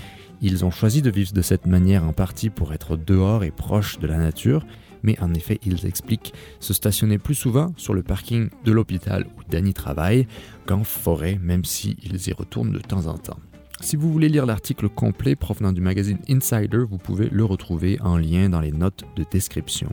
ils 0.42 0.66
ont 0.66 0.72
choisi 0.72 1.02
de 1.02 1.10
vivre 1.10 1.34
de 1.34 1.42
cette 1.42 1.66
manière 1.66 2.04
en 2.04 2.14
partie 2.14 2.50
pour 2.50 2.74
être 2.74 2.96
dehors 2.96 3.44
et 3.44 3.52
proche 3.52 4.00
de 4.00 4.08
la 4.08 4.18
nature, 4.18 4.66
mais 5.04 5.20
en 5.20 5.34
effet, 5.34 5.60
ils 5.66 5.86
expliquent 5.86 6.34
se 6.60 6.74
stationner 6.74 7.18
plus 7.18 7.36
souvent 7.36 7.74
sur 7.78 7.94
le 7.94 8.04
parking 8.04 8.50
de 8.66 8.72
l'hôpital 8.72 9.26
où 9.38 9.42
Danny 9.50 9.74
travaille 9.74 10.28
qu'en 10.66 10.84
forêt, 10.84 11.40
même 11.42 11.66
s'ils 11.66 12.28
y 12.28 12.34
retournent 12.34 12.72
de 12.72 12.80
temps 12.80 13.08
en 13.08 13.18
temps. 13.18 13.40
Si 13.80 13.96
vous 13.96 14.12
voulez 14.12 14.30
lire 14.30 14.46
l'article 14.48 14.90
complet 14.90 15.36
provenant 15.36 15.72
du 15.72 15.82
magazine 15.82 16.18
Insider, 16.30 16.84
vous 16.90 16.98
pouvez 16.98 17.30
le 17.30 17.46
retrouver 17.46 18.00
en 18.02 18.18
lien 18.18 18.50
dans 18.50 18.62
les 18.62 18.72
notes 18.72 19.04
de 19.16 19.24
description 19.30 19.90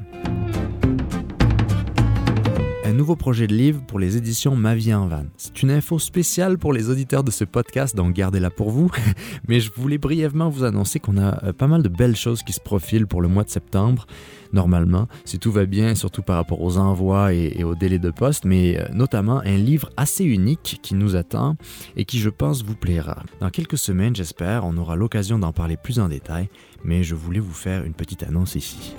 un 2.85 2.92
nouveau 2.92 3.16
projet 3.16 3.47
de 3.47 3.55
livre 3.55 3.83
pour 3.87 3.99
les 3.99 4.16
éditions 4.16 4.55
Ma 4.57 4.75
vie 4.75 4.92
en 4.92 5.09
van. 5.09 5.25
C'est 5.38 5.62
une 5.62 5.70
info 5.70 5.99
spéciale 5.99 6.59
pour 6.59 6.73
les 6.73 6.90
auditeurs 6.90 7.25
de 7.25 7.31
ce 7.31 7.44
podcast, 7.44 7.97
donc 7.97 8.14
gardez-la 8.14 8.51
pour 8.51 8.70
vous. 8.70 8.90
Mais 9.49 9.61
je 9.61 9.73
voulais 9.73 9.97
brièvement 9.97 10.51
vous 10.51 10.64
annoncer 10.64 11.01
qu'on 11.01 11.16
a 11.16 11.42
euh, 11.44 11.53
pas 11.53 11.66
mal 11.66 11.83
de 11.83 11.88
belles 11.88 12.16
choses 12.16 12.42
qui 12.42 12.53
se 12.53 12.61
profilent 12.61 13.07
pour 13.07 13.23
le 13.23 13.29
mois 13.29 13.44
de 13.44 13.49
septembre, 13.49 14.07
normalement, 14.53 15.09
si 15.25 15.38
tout 15.38 15.51
va 15.51 15.64
bien, 15.64 15.94
surtout 15.94 16.23
par 16.23 16.37
rapport 16.37 16.61
aux 16.61 16.77
envois 16.77 17.33
et, 17.33 17.55
et 17.57 17.64
aux 17.64 17.75
délais 17.75 17.99
de 17.99 18.11
poste, 18.11 18.44
mais 18.44 18.79
euh, 18.79 18.87
notamment 18.92 19.40
un 19.40 19.57
livre 19.57 19.90
assez 19.97 20.25
unique 20.25 20.81
qui 20.83 20.94
nous 20.94 21.16
attend 21.16 21.57
et 21.97 22.05
qui, 22.05 22.18
je 22.18 22.31
pense, 22.31 22.62
vous 22.62 22.77
plaira. 22.77 23.23
Dans 23.40 23.51
quelques 23.51 23.79
semaines, 23.79 24.14
j'espère, 24.14 24.64
on 24.66 24.77
aura 24.77 24.94
l'occasion 24.94 25.38
d'en 25.38 25.53
parler 25.53 25.79
plus 25.79 25.99
en 25.99 26.09
détail, 26.09 26.51
mais 26.85 27.03
je 27.03 27.14
voulais 27.14 27.40
vous 27.40 27.55
faire 27.55 27.85
une 27.85 27.94
petite 27.94 28.23
annonce 28.23 28.57
ici. 28.57 28.94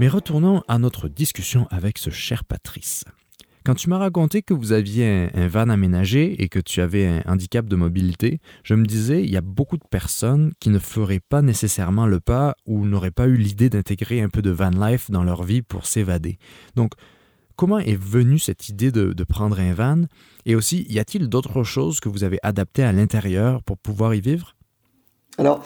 Mais 0.00 0.08
retournons 0.08 0.62
à 0.66 0.78
notre 0.78 1.08
discussion 1.08 1.66
avec 1.70 1.98
ce 1.98 2.08
cher 2.08 2.44
Patrice. 2.44 3.04
Quand 3.66 3.74
tu 3.74 3.90
m'as 3.90 3.98
raconté 3.98 4.40
que 4.40 4.54
vous 4.54 4.72
aviez 4.72 5.28
un, 5.34 5.46
van 5.46 5.68
aménagé 5.68 6.42
et 6.42 6.48
que 6.48 6.58
tu 6.58 6.80
avais 6.80 7.06
un 7.06 7.22
handicap 7.26 7.66
de 7.66 7.76
mobilité, 7.76 8.40
je 8.64 8.74
me 8.74 8.86
disais, 8.86 9.22
il 9.22 9.30
y 9.30 9.36
a 9.36 9.42
beaucoup 9.42 9.76
de 9.76 9.84
personnes 9.90 10.52
qui 10.58 10.70
ne 10.70 10.78
feraient 10.78 11.20
pas 11.20 11.42
nécessairement 11.42 12.06
le 12.06 12.18
pas 12.18 12.54
ou 12.64 12.86
n'auraient 12.86 13.10
pas 13.10 13.26
eu 13.26 13.36
l'idée 13.36 13.68
d'intégrer 13.68 14.22
un 14.22 14.30
peu 14.30 14.40
de 14.40 14.48
van 14.48 14.70
life 14.70 15.10
dans 15.10 15.22
leur 15.22 15.42
vie 15.42 15.60
pour 15.60 15.84
s'évader. 15.84 16.38
Donc, 16.76 16.94
comment 17.56 17.78
est 17.78 18.00
venue 18.00 18.38
cette 18.38 18.70
idée 18.70 18.92
de, 18.92 19.12
de 19.12 19.24
prendre 19.24 19.60
un 19.60 19.74
van? 19.74 20.04
Et 20.46 20.54
aussi, 20.54 20.86
y 20.88 20.98
a-t-il 20.98 21.28
d'autres 21.28 21.62
choses 21.62 22.00
que 22.00 22.08
vous 22.08 22.24
avez 22.24 22.38
adaptées 22.42 22.84
à 22.84 22.92
l'intérieur 22.92 23.62
pour 23.64 23.76
pouvoir 23.76 24.14
y 24.14 24.22
vivre? 24.22 24.56
Alors, 25.36 25.62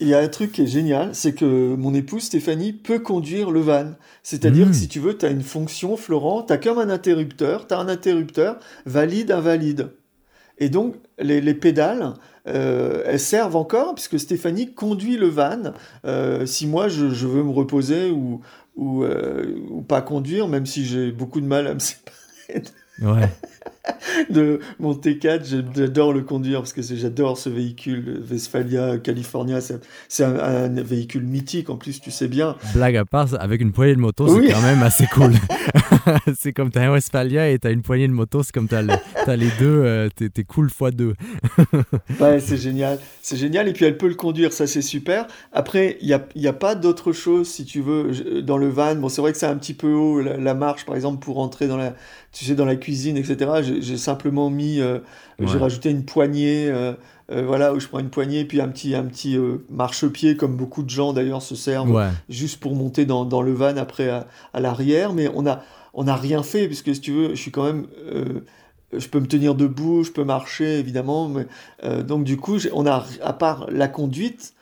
il 0.00 0.08
y 0.08 0.14
a 0.14 0.20
un 0.20 0.28
truc 0.28 0.52
qui 0.52 0.62
est 0.62 0.66
génial, 0.66 1.14
c'est 1.14 1.34
que 1.34 1.74
mon 1.74 1.92
épouse 1.94 2.24
Stéphanie 2.24 2.72
peut 2.72 3.00
conduire 3.00 3.50
le 3.50 3.60
van. 3.60 3.92
C'est-à-dire 4.22 4.66
que 4.66 4.70
mmh. 4.70 4.74
si 4.74 4.88
tu 4.88 5.00
veux, 5.00 5.16
tu 5.16 5.26
as 5.26 5.30
une 5.30 5.42
fonction, 5.42 5.96
Florent, 5.96 6.42
tu 6.42 6.52
as 6.52 6.58
comme 6.58 6.78
un 6.78 6.90
interrupteur, 6.90 7.66
tu 7.66 7.74
as 7.74 7.78
un 7.78 7.88
interrupteur 7.88 8.58
valide, 8.86 9.32
invalide. 9.32 9.90
Et 10.58 10.68
donc, 10.68 10.96
les, 11.18 11.54
pédales, 11.54 12.14
euh, 12.48 13.02
elles 13.06 13.20
servent 13.20 13.56
encore, 13.56 13.94
puisque 13.94 14.18
Stéphanie 14.18 14.72
conduit 14.72 15.16
le 15.16 15.28
van. 15.28 15.72
Euh, 16.04 16.46
si 16.46 16.66
moi, 16.66 16.88
je, 16.88 17.04
veux 17.04 17.42
me 17.42 17.50
reposer 17.50 18.10
ou, 18.10 18.40
ou, 18.76 19.04
euh, 19.04 19.56
ou, 19.70 19.82
pas 19.82 20.02
conduire, 20.02 20.48
même 20.48 20.66
si 20.66 20.84
j'ai 20.84 21.12
beaucoup 21.12 21.40
de 21.40 21.46
mal 21.46 21.66
à 21.66 21.74
me 21.74 21.78
séparer 21.78 22.64
Ouais. 23.00 23.28
de 24.30 24.60
mon 24.78 24.94
T4, 24.94 25.44
j'adore 25.74 26.12
le 26.12 26.22
conduire 26.22 26.60
parce 26.60 26.72
que 26.72 26.82
j'adore 26.82 27.38
ce 27.38 27.48
véhicule 27.48 28.22
Westphalia 28.30 28.98
California. 28.98 29.60
C'est 30.08 30.24
un, 30.24 30.68
véhicule 30.68 31.24
mythique 31.24 31.70
en 31.70 31.76
plus, 31.76 32.00
tu 32.00 32.10
sais 32.10 32.28
bien. 32.28 32.56
Blague 32.74 32.96
à 32.96 33.04
part, 33.04 33.28
avec 33.40 33.60
une 33.60 33.72
poignée 33.72 33.94
de 33.94 34.00
moto, 34.00 34.28
c'est 34.28 34.52
quand 34.52 34.62
même 34.62 34.82
assez 34.82 35.06
cool. 35.06 35.32
c'est 36.38 36.52
comme 36.52 36.70
t'as 36.70 36.82
un 36.82 36.92
Westphalia 36.92 37.50
et 37.50 37.58
t'as 37.58 37.70
une 37.70 37.82
poignée 37.82 38.08
de 38.08 38.12
moto, 38.12 38.42
c'est 38.42 38.52
comme 38.52 38.68
t'as 38.68 38.82
as 39.26 39.36
les 39.36 39.50
deux, 39.58 39.82
euh, 39.84 40.08
t'es 40.08 40.44
cool 40.44 40.70
fois 40.70 40.90
deux. 40.90 41.14
ouais, 42.20 42.40
c'est 42.40 42.56
génial. 42.56 42.98
C'est 43.22 43.36
génial. 43.36 43.68
Et 43.68 43.72
puis 43.72 43.84
elle 43.84 43.98
peut 43.98 44.08
le 44.08 44.14
conduire, 44.14 44.52
ça 44.52 44.66
c'est 44.66 44.82
super. 44.82 45.26
Après, 45.52 45.98
il 46.00 46.06
n'y 46.06 46.14
a, 46.14 46.26
y 46.34 46.46
a 46.46 46.52
pas 46.52 46.74
d'autre 46.74 47.12
chose 47.12 47.48
si 47.48 47.64
tu 47.64 47.80
veux 47.80 48.42
dans 48.42 48.58
le 48.58 48.68
van. 48.68 48.94
Bon, 48.96 49.08
c'est 49.08 49.20
vrai 49.20 49.32
que 49.32 49.38
c'est 49.38 49.46
un 49.46 49.56
petit 49.56 49.74
peu 49.74 49.92
haut 49.92 50.20
la, 50.20 50.54
marche 50.54 50.84
par 50.84 50.94
exemple 50.94 51.24
pour 51.24 51.38
entrer 51.38 51.68
dans 51.68 51.76
la, 51.76 51.94
tu 52.32 52.44
sais, 52.44 52.54
dans 52.54 52.64
la 52.64 52.76
cuisine, 52.76 53.16
etc 53.16 53.48
j'ai 53.80 53.96
simplement 53.96 54.50
mis, 54.50 54.80
euh, 54.80 54.98
j'ai 55.38 55.58
rajouté 55.58 55.90
une 55.90 56.04
poignée, 56.04 56.68
euh, 56.68 56.92
euh, 57.30 57.44
voilà, 57.46 57.72
où 57.72 57.80
je 57.80 57.88
prends 57.88 57.98
une 57.98 58.10
poignée, 58.10 58.44
puis 58.44 58.60
un 58.60 58.68
petit, 58.68 58.94
un 58.94 59.04
petit 59.04 59.36
marchepied, 59.70 60.36
comme 60.36 60.56
beaucoup 60.56 60.82
de 60.82 60.90
gens 60.90 61.12
d'ailleurs 61.12 61.42
se 61.42 61.54
servent, 61.54 62.10
juste 62.28 62.60
pour 62.60 62.74
monter 62.74 63.06
dans, 63.06 63.24
dans, 63.24 63.42
le 63.42 63.52
van 63.52 63.76
après 63.76 64.08
à, 64.08 64.26
l'arrière. 64.60 65.12
Mais 65.12 65.28
on 65.34 65.42
n'a 65.42 65.62
on 65.94 66.06
a 66.06 66.16
rien 66.16 66.42
fait, 66.42 66.66
puisque 66.66 66.94
si 66.94 67.00
tu 67.00 67.12
veux, 67.12 67.30
je 67.30 67.40
suis 67.40 67.50
quand 67.50 67.64
même 67.64 67.86
je 68.96 69.06
peux 69.08 69.20
me 69.20 69.26
tenir 69.26 69.54
debout, 69.54 70.02
je 70.02 70.12
peux 70.12 70.24
marcher 70.24 70.78
évidemment, 70.78 71.28
mais 71.28 71.46
donc 72.04 72.24
du 72.24 72.36
coup, 72.36 72.58
on 72.72 72.86
a 72.86 73.04
à 73.22 73.32
part 73.32 73.66
la 73.70 73.88
conduite, 73.88 74.54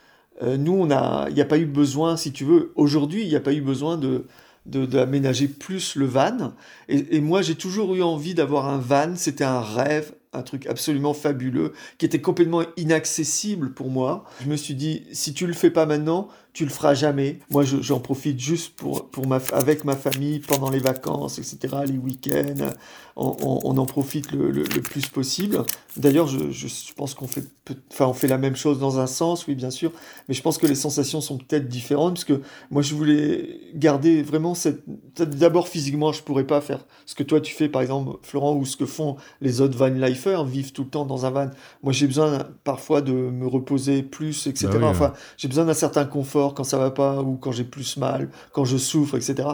nous 0.42 0.72
on 0.72 0.90
a, 0.90 1.26
il 1.29 1.35
n'y 1.35 1.40
a 1.40 1.46
pas 1.46 1.59
eu 1.59 1.66
besoin, 1.66 2.16
si 2.16 2.33
tu 2.33 2.44
veux, 2.44 2.72
aujourd'hui, 2.74 3.22
il 3.22 3.29
n'y 3.29 3.37
a 3.37 3.40
pas 3.40 3.52
eu 3.52 3.61
besoin 3.61 3.96
de 3.96 4.24
d'aménager 4.66 5.48
plus 5.48 5.96
le 5.96 6.07
van. 6.07 6.52
Et, 6.88 7.16
et 7.16 7.20
moi, 7.20 7.42
j'ai 7.42 7.55
toujours 7.55 7.94
eu 7.94 8.02
envie 8.02 8.35
d'avoir 8.35 8.68
un 8.68 8.79
van. 8.79 9.14
C'était 9.14 9.44
un 9.44 9.61
rêve, 9.61 10.12
un 10.33 10.42
truc 10.42 10.66
absolument 10.66 11.14
fabuleux, 11.14 11.72
qui 11.98 12.07
était 12.07 12.20
complètement 12.20 12.62
inaccessible 12.76 13.72
pour 13.72 13.90
moi. 13.90 14.24
Je 14.42 14.48
me 14.48 14.57
suis 14.57 14.74
dit, 14.74 15.05
si 15.12 15.33
tu 15.35 15.46
le 15.46 15.52
fais 15.52 15.70
pas 15.70 15.87
maintenant, 15.87 16.29
tu 16.56 16.64
le 16.64 16.70
feras 16.70 16.94
jamais. 16.94 17.38
Moi, 17.50 17.64
j'en 17.64 18.00
profite 18.00 18.40
juste 18.40 18.76
pour, 18.76 19.10
pour 19.10 19.26
ma, 19.26 19.40
avec 19.52 19.84
ma 19.84 19.94
famille 19.94 20.38
pendant 20.38 20.70
les 20.70 20.78
vacances, 20.78 21.38
etc., 21.38 21.58
les 21.86 21.98
week-ends. 21.98 22.70
On, 23.14 23.60
on, 23.64 23.78
en 23.78 23.86
profite 23.86 24.32
le, 24.32 24.50
le, 24.50 24.62
plus 24.64 25.08
possible. 25.08 25.64
D'ailleurs, 25.96 26.28
je, 26.28 26.50
je, 26.50 26.66
pense 26.94 27.14
qu'on 27.14 27.26
fait, 27.26 27.44
enfin, 27.90 28.06
on 28.06 28.12
fait 28.12 28.26
la 28.26 28.36
même 28.36 28.56
chose 28.56 28.78
dans 28.78 28.98
un 29.00 29.06
sens, 29.06 29.46
oui, 29.46 29.54
bien 29.54 29.70
sûr, 29.70 29.90
mais 30.28 30.34
je 30.34 30.42
pense 30.42 30.58
que 30.58 30.66
les 30.66 30.74
sensations 30.74 31.22
sont 31.22 31.38
peut-être 31.38 31.66
différentes, 31.66 32.14
parce 32.14 32.24
que 32.24 32.42
moi, 32.70 32.82
je 32.82 32.94
voulais 32.94 33.58
garder 33.74 34.22
vraiment 34.22 34.54
cette. 34.54 34.82
D'abord, 35.16 35.68
physiquement, 35.68 36.12
je 36.12 36.22
pourrais 36.22 36.46
pas 36.46 36.60
faire 36.60 36.84
ce 37.06 37.14
que 37.14 37.22
toi 37.22 37.40
tu 37.40 37.54
fais, 37.54 37.70
par 37.70 37.80
exemple, 37.80 38.18
Florent, 38.22 38.54
ou 38.54 38.66
ce 38.66 38.76
que 38.76 38.84
font 38.84 39.16
les 39.40 39.62
autres 39.62 39.78
van 39.78 39.88
lifers, 39.88 40.44
vivent 40.44 40.72
tout 40.72 40.84
le 40.84 40.90
temps 40.90 41.06
dans 41.06 41.24
un 41.24 41.30
van. 41.30 41.50
Moi, 41.82 41.94
j'ai 41.94 42.06
besoin 42.06 42.46
parfois 42.64 43.00
de 43.00 43.12
me 43.12 43.46
reposer 43.46 44.02
plus, 44.02 44.46
etc. 44.46 44.68
Bah 44.78 44.86
enfin, 44.88 45.14
j'ai 45.38 45.48
besoin 45.48 45.64
d'un 45.64 45.74
certain 45.74 46.04
confort 46.04 46.45
quand 46.54 46.64
ça 46.64 46.78
va 46.78 46.90
pas 46.90 47.22
ou 47.22 47.37
quand 47.37 47.52
j'ai 47.52 47.64
plus 47.64 47.96
mal, 47.96 48.30
quand 48.52 48.64
je 48.64 48.76
souffre, 48.76 49.16
etc. 49.16 49.48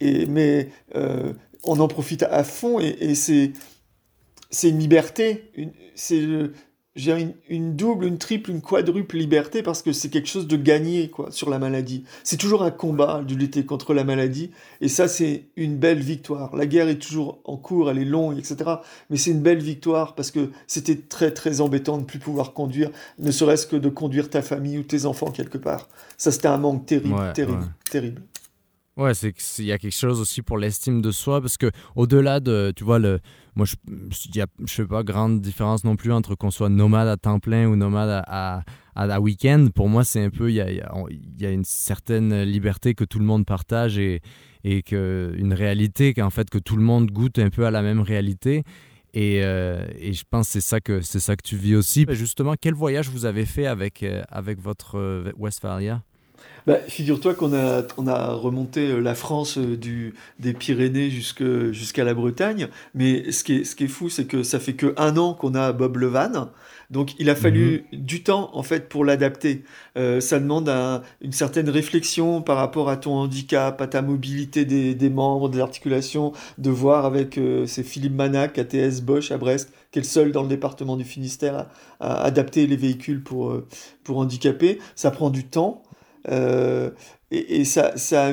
Et, 0.00 0.26
mais 0.26 0.70
euh, 0.94 1.32
on 1.64 1.78
en 1.80 1.88
profite 1.88 2.22
à 2.22 2.44
fond 2.44 2.78
et, 2.80 3.14
c'est 3.14 3.52
c'est 4.52 4.70
une 4.70 4.80
liberté, 4.80 5.52
c'est 5.94 6.20
j'ai 6.20 6.52
une, 6.96 7.34
une, 7.48 7.76
double, 7.76 8.04
une 8.04 8.18
triple, 8.18 8.50
une 8.50 8.60
quadruple 8.60 9.16
liberté 9.16 9.62
parce 9.62 9.82
que 9.82 9.92
c'est 9.92 10.10
quelque 10.10 10.28
chose 10.28 10.46
de 10.46 10.56
gagné 10.56 11.08
quoi 11.08 11.30
sur 11.30 11.48
la 11.50 11.58
maladie. 11.58 12.04
C'est 12.24 12.36
toujours 12.36 12.62
un 12.62 12.70
combat 12.70 13.22
de 13.22 13.34
lutter 13.34 13.64
contre 13.64 13.94
la 13.94 14.04
maladie 14.04 14.50
et 14.80 14.88
ça 14.88 15.08
c'est 15.08 15.46
une 15.56 15.76
belle 15.76 16.00
victoire. 16.00 16.54
La 16.56 16.66
guerre 16.66 16.88
est 16.88 16.98
toujours 16.98 17.40
en 17.44 17.56
cours, 17.56 17.90
elle 17.90 17.98
est 17.98 18.04
longue, 18.04 18.38
etc. 18.38 18.70
Mais 19.08 19.16
c'est 19.16 19.30
une 19.30 19.42
belle 19.42 19.62
victoire 19.62 20.14
parce 20.14 20.30
que 20.30 20.50
c'était 20.66 20.96
très 20.96 21.30
très 21.30 21.60
embêtant 21.60 21.96
de 21.96 22.02
ne 22.02 22.06
plus 22.06 22.18
pouvoir 22.18 22.52
conduire, 22.52 22.90
ne 23.18 23.30
serait-ce 23.30 23.66
que 23.66 23.76
de 23.76 23.88
conduire 23.88 24.28
ta 24.28 24.42
famille 24.42 24.78
ou 24.78 24.82
tes 24.82 25.06
enfants 25.06 25.30
quelque 25.30 25.58
part. 25.58 25.88
Ça 26.16 26.32
c'était 26.32 26.48
un 26.48 26.58
manque 26.58 26.86
terrible, 26.86 27.32
terrible, 27.34 27.66
terrible. 27.90 28.22
Ouais, 28.96 29.14
c'est 29.14 29.32
qu'il 29.32 29.64
y 29.64 29.72
a 29.72 29.78
quelque 29.78 29.96
chose 29.96 30.20
aussi 30.20 30.42
pour 30.42 30.58
l'estime 30.58 31.00
de 31.00 31.10
soi 31.10 31.40
parce 31.40 31.56
que 31.56 31.70
au-delà 31.96 32.38
de, 32.38 32.72
tu 32.76 32.84
vois, 32.84 32.98
le, 32.98 33.20
moi 33.56 33.66
je 33.66 33.74
ne 33.88 34.66
fais 34.66 34.86
pas 34.86 35.02
grande 35.02 35.40
différence 35.40 35.84
non 35.84 35.96
plus 35.96 36.12
entre 36.12 36.34
qu'on 36.34 36.50
soit 36.50 36.68
nomade 36.68 37.08
à 37.08 37.16
temps 37.16 37.38
plein 37.38 37.66
ou 37.66 37.76
nomade 37.76 38.22
à, 38.26 38.62
à, 38.94 39.02
à 39.04 39.20
week-end. 39.20 39.68
Pour 39.74 39.88
moi, 39.88 40.04
c'est 40.04 40.22
un 40.22 40.30
peu, 40.30 40.50
il 40.50 40.54
y 40.54 40.60
a, 40.60 40.70
y 40.70 41.46
a, 41.46 41.50
une 41.50 41.64
certaine 41.64 42.42
liberté 42.42 42.94
que 42.94 43.04
tout 43.04 43.18
le 43.18 43.24
monde 43.24 43.46
partage 43.46 43.98
et, 43.98 44.20
et 44.64 44.82
que, 44.82 45.34
une 45.36 45.54
réalité 45.54 46.14
qu'en 46.14 46.30
fait 46.30 46.50
que 46.50 46.58
tout 46.58 46.76
le 46.76 46.82
monde 46.82 47.10
goûte 47.10 47.38
un 47.38 47.50
peu 47.50 47.66
à 47.66 47.70
la 47.70 47.82
même 47.82 48.00
réalité. 48.00 48.62
Et, 49.12 49.40
euh, 49.42 49.86
et, 49.98 50.12
je 50.12 50.22
pense 50.28 50.46
que 50.46 50.52
c'est 50.52 50.60
ça 50.60 50.80
que 50.80 51.00
c'est 51.00 51.18
ça 51.18 51.34
que 51.34 51.42
tu 51.42 51.56
vis 51.56 51.74
aussi. 51.74 52.06
Justement, 52.10 52.54
quel 52.60 52.74
voyage 52.74 53.08
vous 53.08 53.24
avez 53.24 53.44
fait 53.44 53.66
avec 53.66 54.04
euh, 54.04 54.22
avec 54.28 54.60
votre 54.60 54.98
euh, 54.98 55.32
Westphalia? 55.36 56.02
Bah, 56.66 56.78
Figure-toi 56.88 57.34
qu'on 57.34 57.54
a, 57.54 57.82
on 57.96 58.06
a 58.06 58.32
remonté 58.32 58.88
euh, 58.88 59.00
la 59.00 59.14
France 59.14 59.58
euh, 59.58 59.76
du, 59.76 60.14
des 60.38 60.52
Pyrénées 60.52 61.10
jusqu'à 61.10 62.04
la 62.04 62.14
Bretagne, 62.14 62.68
mais 62.94 63.30
ce 63.32 63.44
qui 63.44 63.56
est, 63.56 63.64
ce 63.64 63.76
qui 63.76 63.84
est 63.84 63.88
fou, 63.88 64.08
c'est 64.08 64.26
que 64.26 64.42
ça 64.42 64.60
fait 64.60 64.74
que 64.74 64.94
un 64.96 65.16
an 65.16 65.34
qu'on 65.34 65.54
a 65.54 65.72
Bob 65.72 65.96
Levan, 65.96 66.50
donc 66.90 67.14
il 67.18 67.30
a 67.30 67.36
fallu 67.36 67.84
mhm. 67.92 68.00
du 68.00 68.22
temps 68.22 68.50
en 68.52 68.62
fait 68.62 68.88
pour 68.88 69.04
l'adapter. 69.04 69.62
Euh, 69.96 70.20
ça 70.20 70.40
demande 70.40 70.68
une 71.20 71.32
certaine 71.32 71.68
réflexion 71.68 72.42
par 72.42 72.56
rapport 72.56 72.88
à 72.88 72.96
ton 72.96 73.14
handicap, 73.14 73.80
à 73.80 73.86
ta 73.86 74.02
mobilité 74.02 74.64
des, 74.64 74.94
des 74.94 75.10
membres, 75.10 75.48
des 75.48 75.60
articulations, 75.60 76.32
de 76.58 76.70
voir 76.70 77.04
avec 77.04 77.38
c'est 77.66 77.84
Philippe 77.84 78.14
Manac, 78.14 78.58
ATS 78.58 79.02
Bosch 79.02 79.30
à 79.30 79.38
Brest, 79.38 79.72
qui 79.92 80.00
est 80.00 80.02
le 80.02 80.08
seul 80.08 80.32
dans 80.32 80.42
le 80.42 80.48
département 80.48 80.96
du 80.96 81.04
Finistère 81.04 81.66
à, 82.00 82.22
adapter 82.22 82.66
les 82.66 82.76
véhicules 82.76 83.22
pour, 83.22 83.60
pour 84.02 84.18
handicapés. 84.18 84.80
Ça 84.96 85.10
prend 85.10 85.30
du 85.30 85.44
temps. 85.44 85.82
Euh, 86.28 86.90
et, 87.30 87.64
ça, 87.64 87.96
ça, 87.96 88.32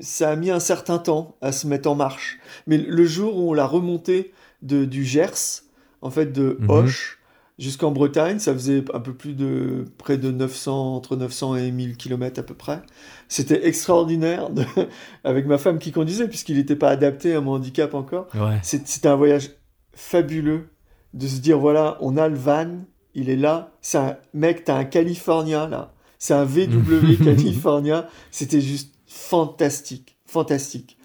ça, 0.00 0.30
a 0.30 0.36
mis 0.36 0.50
un 0.50 0.60
certain 0.60 0.98
temps 0.98 1.36
à 1.40 1.52
se 1.52 1.66
mettre 1.66 1.90
en 1.90 1.94
marche. 1.94 2.38
Mais 2.66 2.76
le 2.76 3.04
jour 3.04 3.36
où 3.36 3.50
on 3.50 3.54
l'a 3.54 3.66
remonté 3.66 4.32
de, 4.62 4.84
du 4.84 5.04
Gers, 5.04 5.62
en 6.02 6.10
fait 6.10 6.32
de 6.32 6.58
mhm. 6.60 6.70
Hoche, 6.70 7.18
jusqu'en 7.58 7.90
Bretagne, 7.90 8.38
ça 8.38 8.52
faisait 8.52 8.84
un 8.92 9.00
peu 9.00 9.14
plus 9.14 9.32
de 9.32 9.86
près 9.96 10.18
de 10.18 10.30
900, 10.30 10.94
entre 10.94 11.16
900 11.16 11.56
et 11.56 11.70
1000 11.70 11.96
km 11.96 12.40
à 12.40 12.42
peu 12.42 12.54
près. 12.54 12.82
C'était 13.28 13.66
extraordinaire 13.66 14.50
de, 14.50 14.64
avec 15.24 15.46
ma 15.46 15.58
femme 15.58 15.78
qui 15.78 15.90
conduisait, 15.90 16.28
puisqu'il 16.28 16.56
n'était 16.56 16.76
pas 16.76 16.90
adapté 16.90 17.34
à 17.34 17.40
mon 17.40 17.52
handicap 17.52 17.94
encore. 17.94 18.28
C'était 18.62 19.08
un 19.08 19.16
voyage 19.16 19.50
fabuleux 19.92 20.68
de 21.14 21.26
se 21.26 21.40
dire 21.40 21.58
voilà, 21.58 21.96
on 22.00 22.16
a 22.16 22.28
le 22.28 22.36
van, 22.36 22.84
il 23.14 23.30
est 23.30 23.36
là. 23.36 23.72
C'est 23.80 23.98
un 23.98 24.16
mec, 24.34 24.64
t'as 24.64 24.76
un 24.76 24.84
Californien 24.84 25.68
là 25.68 25.93
c'est 26.24 26.32
un 26.32 26.46
VW 26.46 27.22
California. 27.22 28.08
C'était 28.30 28.62
juste 28.62 28.94
fantastique, 29.06 30.16
fantastique. 30.24 30.96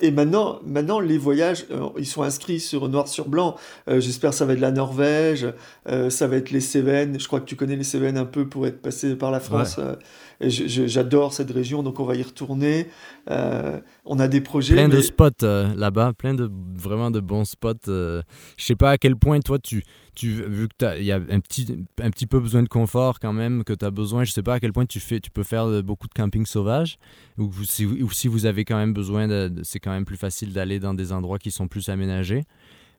Et, 0.00 0.10
maintenant, 0.12 0.60
maintenant, 0.64 1.00
les 1.00 1.18
voyages, 1.18 1.66
euh, 1.72 1.88
ils 1.98 2.06
sont 2.06 2.22
inscrits 2.22 2.60
sur 2.60 2.88
noir 2.88 3.08
sur 3.08 3.28
blanc. 3.28 3.56
Euh, 3.88 4.00
j'espère 4.00 4.30
que 4.30 4.36
ça 4.36 4.44
va 4.46 4.52
être 4.52 4.60
la 4.60 4.70
Norvège, 4.70 5.48
euh, 5.88 6.08
ça 6.08 6.28
va 6.28 6.36
être 6.36 6.52
les 6.52 6.60
Cévennes. 6.60 7.18
Je 7.18 7.26
crois 7.26 7.40
que 7.40 7.46
tu 7.46 7.56
connais 7.56 7.76
les 7.76 7.84
Cévennes 7.84 8.16
un 8.16 8.24
peu 8.24 8.48
pour 8.48 8.64
être 8.66 8.80
passé 8.80 9.16
par 9.16 9.32
la 9.32 9.40
France. 9.40 9.80
J'adore 10.40 11.34
cette 11.34 11.50
région, 11.50 11.82
donc 11.82 11.98
on 11.98 12.04
va 12.04 12.14
y 12.14 12.22
retourner. 12.22 12.86
On 14.04 14.18
a 14.18 14.28
des 14.28 14.40
projets. 14.40 14.74
Plein 14.74 14.88
de 14.88 15.00
spots 15.00 15.46
là-bas, 15.76 16.12
plein 16.16 16.34
de 16.34 16.50
vraiment 16.76 17.10
de 17.10 17.20
bons 17.20 17.44
spots. 17.44 17.86
je 17.86 18.22
sais 18.58 18.76
pas 18.76 18.92
à 18.92 18.98
quel 18.98 19.16
point 19.16 19.40
toi 19.40 19.58
tu 19.58 19.82
tu, 20.14 20.28
vu 20.28 20.68
que 20.68 20.98
il 20.98 21.04
y 21.04 21.12
a 21.12 21.16
un 21.16 21.40
petit, 21.40 21.84
un 22.00 22.10
petit 22.10 22.26
peu 22.26 22.40
besoin 22.40 22.62
de 22.62 22.68
confort 22.68 23.18
quand 23.20 23.32
même, 23.32 23.64
que 23.64 23.72
tu 23.72 23.84
as 23.84 23.90
besoin, 23.90 24.24
je 24.24 24.32
sais 24.32 24.42
pas 24.42 24.54
à 24.54 24.60
quel 24.60 24.72
point 24.72 24.86
tu, 24.86 25.00
fais, 25.00 25.20
tu 25.20 25.30
peux 25.30 25.42
faire 25.42 25.82
beaucoup 25.82 26.06
de 26.06 26.14
camping 26.14 26.46
sauvage, 26.46 26.98
ou 27.38 27.50
si, 27.64 27.84
ou 27.84 28.10
si 28.10 28.28
vous 28.28 28.46
avez 28.46 28.64
quand 28.64 28.76
même 28.76 28.92
besoin, 28.92 29.28
c'est 29.62 29.80
quand 29.80 29.90
même 29.90 30.04
plus 30.04 30.16
facile 30.16 30.52
d'aller 30.52 30.78
dans 30.78 30.94
des 30.94 31.12
endroits 31.12 31.38
qui 31.38 31.50
sont 31.50 31.68
plus 31.68 31.88
aménagés. 31.88 32.44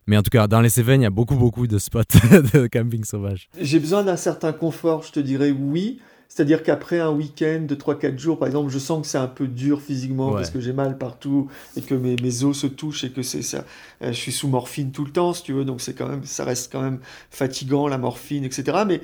Mais 0.07 0.17
en 0.17 0.21
tout 0.21 0.29
cas, 0.29 0.47
dans 0.47 0.61
les 0.61 0.69
Cévennes, 0.69 1.01
il 1.01 1.05
y 1.05 1.07
a 1.07 1.11
beaucoup, 1.11 1.35
beaucoup 1.35 1.65
de 1.65 1.79
spots 1.79 2.01
de 2.53 2.67
camping 2.67 3.03
sauvage. 3.03 3.49
J'ai 3.59 3.79
besoin 3.79 4.03
d'un 4.03 4.17
certain 4.17 4.53
confort, 4.53 5.03
je 5.03 5.11
te 5.11 5.19
dirais 5.19 5.51
oui. 5.51 5.99
C'est-à-dire 6.27 6.63
qu'après 6.63 6.99
un 6.99 7.11
week-end 7.11 7.65
de 7.67 7.75
3-4 7.75 8.17
jours, 8.17 8.37
par 8.37 8.47
exemple, 8.47 8.69
je 8.71 8.79
sens 8.79 9.01
que 9.01 9.07
c'est 9.07 9.17
un 9.17 9.27
peu 9.27 9.47
dur 9.47 9.81
physiquement 9.81 10.31
parce 10.31 10.49
que 10.49 10.59
j'ai 10.59 10.73
mal 10.73 10.97
partout 10.97 11.49
et 11.77 11.81
que 11.81 11.95
mes, 11.95 12.15
mes, 12.21 12.43
os 12.43 12.57
se 12.57 12.67
touchent 12.67 13.03
et 13.03 13.11
que 13.11 13.21
c'est 13.21 13.41
ça. 13.41 13.65
Euh, 14.01 14.07
je 14.07 14.17
suis 14.17 14.31
sous 14.31 14.47
morphine 14.47 14.91
tout 14.91 15.05
le 15.05 15.11
temps, 15.11 15.33
si 15.33 15.43
tu 15.43 15.53
veux, 15.53 15.65
donc 15.65 15.81
c'est 15.81 15.93
quand 15.93 16.07
même, 16.07 16.25
ça 16.25 16.43
reste 16.43 16.71
quand 16.71 16.81
même 16.81 16.99
fatigant, 17.29 17.87
la 17.87 17.97
morphine, 17.97 18.43
etc. 18.43 18.79
Mais, 18.85 19.01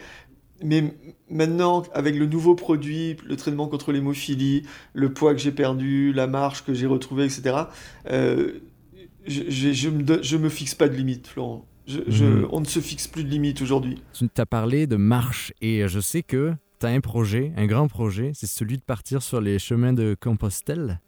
mais 0.64 0.94
maintenant, 1.30 1.84
avec 1.94 2.16
le 2.16 2.26
nouveau 2.26 2.56
produit, 2.56 3.16
le 3.26 3.36
traitement 3.36 3.68
contre 3.68 3.92
l'hémophilie, 3.92 4.64
le 4.94 5.14
poids 5.14 5.34
que 5.34 5.40
j'ai 5.40 5.52
perdu, 5.52 6.12
la 6.14 6.28
marche 6.28 6.66
que 6.66 6.74
j'ai 6.74 6.88
retrouvée, 6.88 7.26
etc., 7.26 7.56
euh, 8.10 8.60
je, 9.26 9.44
je, 9.50 9.72
je, 9.72 9.90
me, 9.90 10.24
je 10.24 10.38
me 10.38 10.50
fixe 10.50 10.76
pas 10.76 10.90
de 10.90 10.96
limite, 10.96 11.28
Florent. 11.28 11.66
Je, 11.88 12.26
mhm. 12.26 12.48
on 12.52 12.60
ne 12.62 12.66
se 12.66 12.80
fixe 12.80 13.08
plus 13.08 13.24
de 13.24 13.30
limite 13.30 13.62
aujourd'hui. 13.62 14.02
Tu 14.14 14.30
t'as 14.30 14.46
parlé 14.46 14.88
de 14.88 14.96
marche 14.96 15.52
et 15.62 15.88
je 15.88 16.00
sais 16.00 16.24
que 16.24 16.54
tu 16.82 16.88
un 16.88 17.02
projet, 17.02 17.52
un 17.58 17.68
grand 17.68 17.88
projet, 17.88 18.32
c'est 18.34 18.48
celui 18.48 18.78
de 18.78 18.82
partir 18.82 19.22
sur 19.22 19.40
les 19.40 19.60
chemins 19.60 19.94
de 19.94 20.16
Compostelle. 20.20 21.00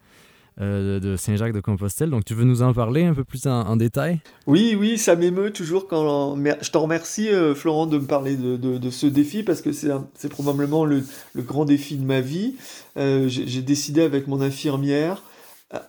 Euh, 0.61 0.99
de 0.99 1.17
Saint-Jacques 1.17 1.53
de 1.53 1.61
Compostelle. 1.61 2.11
Donc 2.11 2.25
tu 2.25 2.35
veux 2.35 2.43
nous 2.43 2.61
en 2.61 2.73
parler 2.73 3.05
un 3.05 3.15
peu 3.15 3.23
plus 3.23 3.47
en, 3.47 3.75
détail? 3.75 4.19
Oui, 4.45 4.77
oui, 4.79 4.99
ça 4.99 5.15
m'émeut 5.15 5.51
toujours 5.51 5.87
quand... 5.87 6.37
Je 6.61 6.69
t'en 6.69 6.81
remercie 6.81 7.27
euh, 7.29 7.55
Florent 7.55 7.87
de 7.87 7.97
me 7.97 8.05
parler 8.05 8.35
de, 8.35 8.89
ce 8.91 9.07
défi 9.07 9.41
parce 9.41 9.63
que 9.63 9.71
c'est 9.71 10.29
probablement 10.29 10.85
le, 10.85 11.03
le, 11.33 11.41
grand 11.41 11.65
défi 11.65 11.97
de 11.97 12.05
ma 12.05 12.21
vie. 12.21 12.53
Euh, 12.97 13.27
J'ai 13.27 13.63
décidé 13.63 14.03
avec 14.03 14.27
mon 14.27 14.41
infirmière 14.41 15.23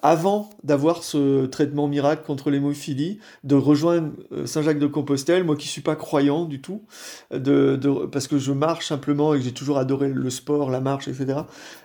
avant 0.02 0.50
d'avoir 0.62 1.02
ce 1.02 1.46
traitement 1.46 1.88
miracle 1.88 2.24
contre 2.26 2.50
l'hémophilie, 2.50 3.18
de 3.42 3.54
rejoindre 3.54 4.12
euh, 4.32 4.46
Saint-Jacques-de-Compostelle, 4.46 5.44
moi 5.44 5.56
qui 5.56 5.68
suis 5.68 5.82
pas 5.82 5.96
croyant 5.96 6.46
du 6.46 6.60
tout, 6.60 6.82
de, 7.30 7.78
parce 8.10 8.28
que 8.28 8.38
je 8.38 8.52
marche 8.52 8.88
simplement 8.88 9.34
et 9.34 9.38
que 9.38 9.44
j'ai 9.44 9.52
toujours 9.52 9.78
adoré 9.78 10.08
le 10.08 10.30
sport, 10.30 10.70
la 10.70 10.80
marche, 10.80 11.08
etc. 11.08 11.40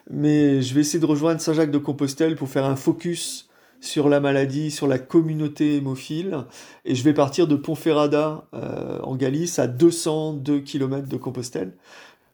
Mais 0.09 0.61
je 0.61 0.73
vais 0.73 0.81
essayer 0.81 0.99
de 0.99 1.05
rejoindre 1.05 1.41
Saint-Jacques-de-Compostelle 1.41 2.35
pour 2.35 2.49
faire 2.49 2.65
un 2.65 2.75
focus 2.75 3.49
sur 3.81 4.09
la 4.09 4.19
maladie, 4.19 4.71
sur 4.71 4.87
la 4.87 4.99
communauté 4.99 5.77
hémophile, 5.77 6.45
et 6.85 6.95
je 6.95 7.03
vais 7.03 7.13
partir 7.13 7.47
de 7.47 7.55
Ponferrada 7.55 8.45
euh, 8.53 8.99
en 9.01 9.15
Galice 9.15 9.59
à 9.59 9.67
202 9.67 10.59
km 10.59 11.07
de 11.07 11.17
Compostelle 11.17 11.73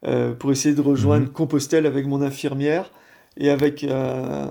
euh, 0.08 0.34
pour 0.34 0.52
essayer 0.52 0.76
de 0.76 0.82
rejoindre 0.82 1.28
mmh. 1.28 1.34
Compostelle 1.34 1.86
avec 1.86 2.08
mon 2.08 2.22
infirmière 2.22 2.92
et 3.38 3.50
avec 3.50 3.84
euh, 3.84 4.48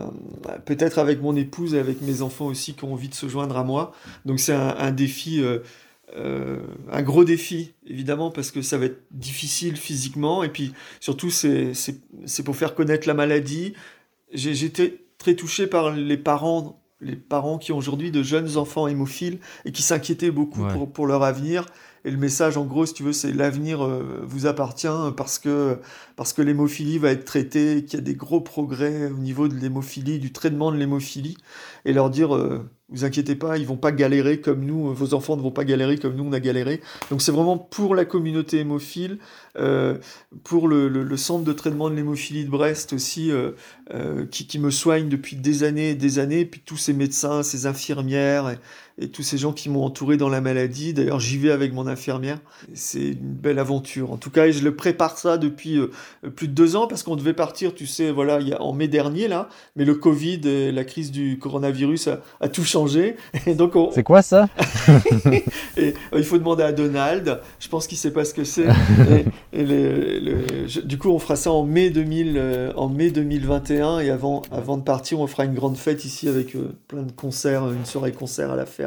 peut-être 0.64 0.99
avec 0.99 1.23
mon 1.23 1.35
épouse 1.37 1.75
et 1.75 1.79
avec 1.79 2.01
mes 2.03 2.23
enfants 2.23 2.47
aussi 2.47 2.75
qui 2.75 2.85
ont 2.85 2.92
envie 2.92 3.09
de 3.09 3.14
se 3.14 3.29
joindre 3.29 3.57
à 3.57 3.64
moi. 3.64 3.92
Donc 4.25 4.40
c'est 4.40 4.53
un, 4.53 4.90
défi, 4.90 5.42
euh, 5.42 5.61
euh, 6.16 6.61
un 6.90 7.03
gros 7.03 7.25
défi 7.25 7.73
évidemment 7.87 8.31
parce 8.31 8.51
que 8.51 8.62
ça 8.62 8.77
va 8.77 8.87
être 8.87 9.03
difficile 9.11 9.77
physiquement 9.77 10.44
et 10.44 10.49
puis 10.49 10.73
surtout 11.01 11.31
c'est 11.31 11.73
pour 12.44 12.57
faire 12.57 12.75
connaître 12.75 13.09
la 13.09 13.14
maladie. 13.14 13.75
J'étais 14.33 15.01
très 15.18 15.35
touché 15.35 15.66
par 15.66 15.92
les 15.92 16.18
parents, 16.18 16.83
les 17.01 17.16
parents 17.16 17.59
qui 17.59 17.73
ont 17.73 17.79
aujourd'hui 17.79 18.11
de 18.11 18.23
jeunes 18.23 18.57
enfants 18.57 18.87
hémophiles 18.87 19.38
et 19.64 19.73
qui 19.73 19.83
s'inquiétaient 19.83 20.31
beaucoup 20.31 20.66
pour, 20.66 20.92
pour, 20.92 21.07
leur 21.07 21.23
avenir. 21.23 21.66
Et 22.07 22.11
le 22.11 22.19
message, 22.19 22.59
en 22.59 22.67
gros, 22.67 22.85
si 22.85 22.93
tu 22.93 23.03
veux, 23.03 23.14
c'est 23.14 23.33
l'avenir 23.33 23.83
euh, 23.83 24.23
vous 24.25 24.47
appartient 24.47 24.87
parce 25.17 25.38
que, 25.38 25.79
parce 26.17 26.35
que 26.35 26.43
l'hémophilie 26.43 26.99
va 26.99 27.11
être 27.11 27.25
traitée, 27.25 27.85
qu'il 27.85 27.99
y 27.99 28.03
a 28.03 28.05
des 28.05 28.14
gros 28.14 28.43
progrès 28.43 29.11
au 29.11 29.17
niveau 29.17 29.49
de 29.49 29.55
l'hémophilie, 29.55 30.19
du 30.19 30.31
traitement 30.31 30.71
de 30.71 30.77
l'hémophilie, 30.77 31.38
et 31.87 31.95
leur 31.95 32.11
dire, 32.11 32.37
euh, 32.37 32.71
vous 32.90 33.05
inquiétez 33.05 33.35
pas, 33.35 33.57
ils 33.57 33.66
vont 33.66 33.77
pas 33.77 33.92
galérer 33.92 34.40
comme 34.40 34.64
nous, 34.64 34.92
vos 34.92 35.14
enfants 35.14 35.37
ne 35.37 35.42
vont 35.42 35.51
pas 35.51 35.64
galérer 35.64 35.97
comme 35.97 36.14
nous 36.14 36.25
on 36.25 36.33
a 36.33 36.40
galéré. 36.40 36.81
Donc 37.11 37.23
c'est 37.23 37.33
vraiment 37.33 37.57
pour 37.57 37.94
la 37.94 38.05
communauté 38.05 38.59
hémophile, 38.59 39.18
euh, 39.57 39.97
pour 40.42 40.68
le, 40.68 40.88
le, 40.88 41.16
centre 41.16 41.44
de 41.44 41.53
traitement 41.53 41.88
de 41.88 41.94
l'hémophilie 41.94 42.44
de 42.44 42.51
Brest 42.51 42.92
aussi, 42.92 43.31
euh, 43.31 43.53
euh, 43.92 44.27
qui, 44.27 44.47
qui, 44.47 44.59
me 44.59 44.70
soigne 44.70 45.09
depuis 45.09 45.37
des 45.37 45.62
années 45.62 45.90
et 45.90 45.94
des 45.94 46.18
années, 46.18 46.44
puis 46.44 46.61
tous 46.64 46.77
ces 46.77 46.92
médecins, 46.92 47.42
ces 47.42 47.66
infirmières 47.66 48.51
et, 48.51 49.09
tous 49.12 49.25
ces 49.25 49.38
gens 49.38 49.53
qui 49.53 49.70
m'ont 49.70 49.85
entouré 49.85 50.16
dans 50.16 50.29
la 50.29 50.40
maladie. 50.40 50.94
D'ailleurs, 50.94 51.18
j'y 51.18 51.37
vais 51.37 51.51
avec 51.51 51.73
mon 51.73 51.88
infirmière. 51.88 52.38
C'est 52.75 53.09
une 53.09 53.35
belle 53.35 53.59
aventure. 53.59 54.12
En 54.12 54.18
tout 54.18 54.31
cas, 54.31 54.49
je 54.53 54.62
le 54.62 54.77
prépare 54.77 55.18
ça 55.18 55.37
depuis 55.37 55.79
euh, 55.79 55.90
plus 56.35 56.47
de 56.47 56.53
deux 56.53 56.77
ans 56.77 56.87
parce 56.87 57.03
qu'on 57.03 57.16
devait 57.16 57.33
partir, 57.33 57.75
tu 57.75 57.88
sais, 57.88 58.12
voilà, 58.12 58.40
il 58.40 58.49
y 58.49 58.53
a, 58.53 58.62
en 58.62 58.73
mai 58.73 58.87
dernier 58.87 59.27
là, 59.27 59.49
mais 59.75 59.85
le 59.85 59.97
Covid, 59.97 60.70
la 60.73 60.85
crise 60.85 61.11
du 61.11 61.38
coronavirus 61.38 62.09
a, 62.40 62.49
tout 62.49 62.64
Et 63.47 63.55
donc, 63.55 63.73
c'est 63.93 64.03
quoi 64.03 64.23
ça 64.23 64.49
Et 65.77 65.89
euh, 66.13 66.19
il 66.19 66.25
faut 66.25 66.39
demander 66.39 66.63
à 66.63 66.73
Donald. 66.73 67.41
Je 67.59 67.69
pense 67.69 67.87
qu'il 67.87 67.99
sait 67.99 68.13
pas 68.13 68.25
ce 68.25 68.35
que 68.35 68.45
c'est. 68.45 68.67
et, 69.53 69.65
du 70.85 70.99
coup, 70.99 71.11
on 71.11 71.19
fera 71.19 71.37
ça 71.37 71.51
en 71.51 71.65
mai 71.65 71.91
2000, 71.91 72.35
euh, 72.37 72.73
en 72.77 72.89
mai 72.89 73.11
2021 73.11 74.01
et 74.01 74.11
avant, 74.11 74.43
avant 74.53 74.77
de 74.77 74.83
partir, 74.83 75.21
on 75.21 75.27
fera 75.27 75.45
une 75.45 75.55
grande 75.55 75.77
fête 75.77 76.05
ici 76.05 76.29
avec 76.29 76.57
plein 76.89 77.03
de 77.03 77.13
concerts, 77.13 77.71
une 77.71 77.87
soirée 77.87 78.13
concert 78.13 78.51
à 78.51 78.57
la 78.57 78.67
fête 78.67 78.85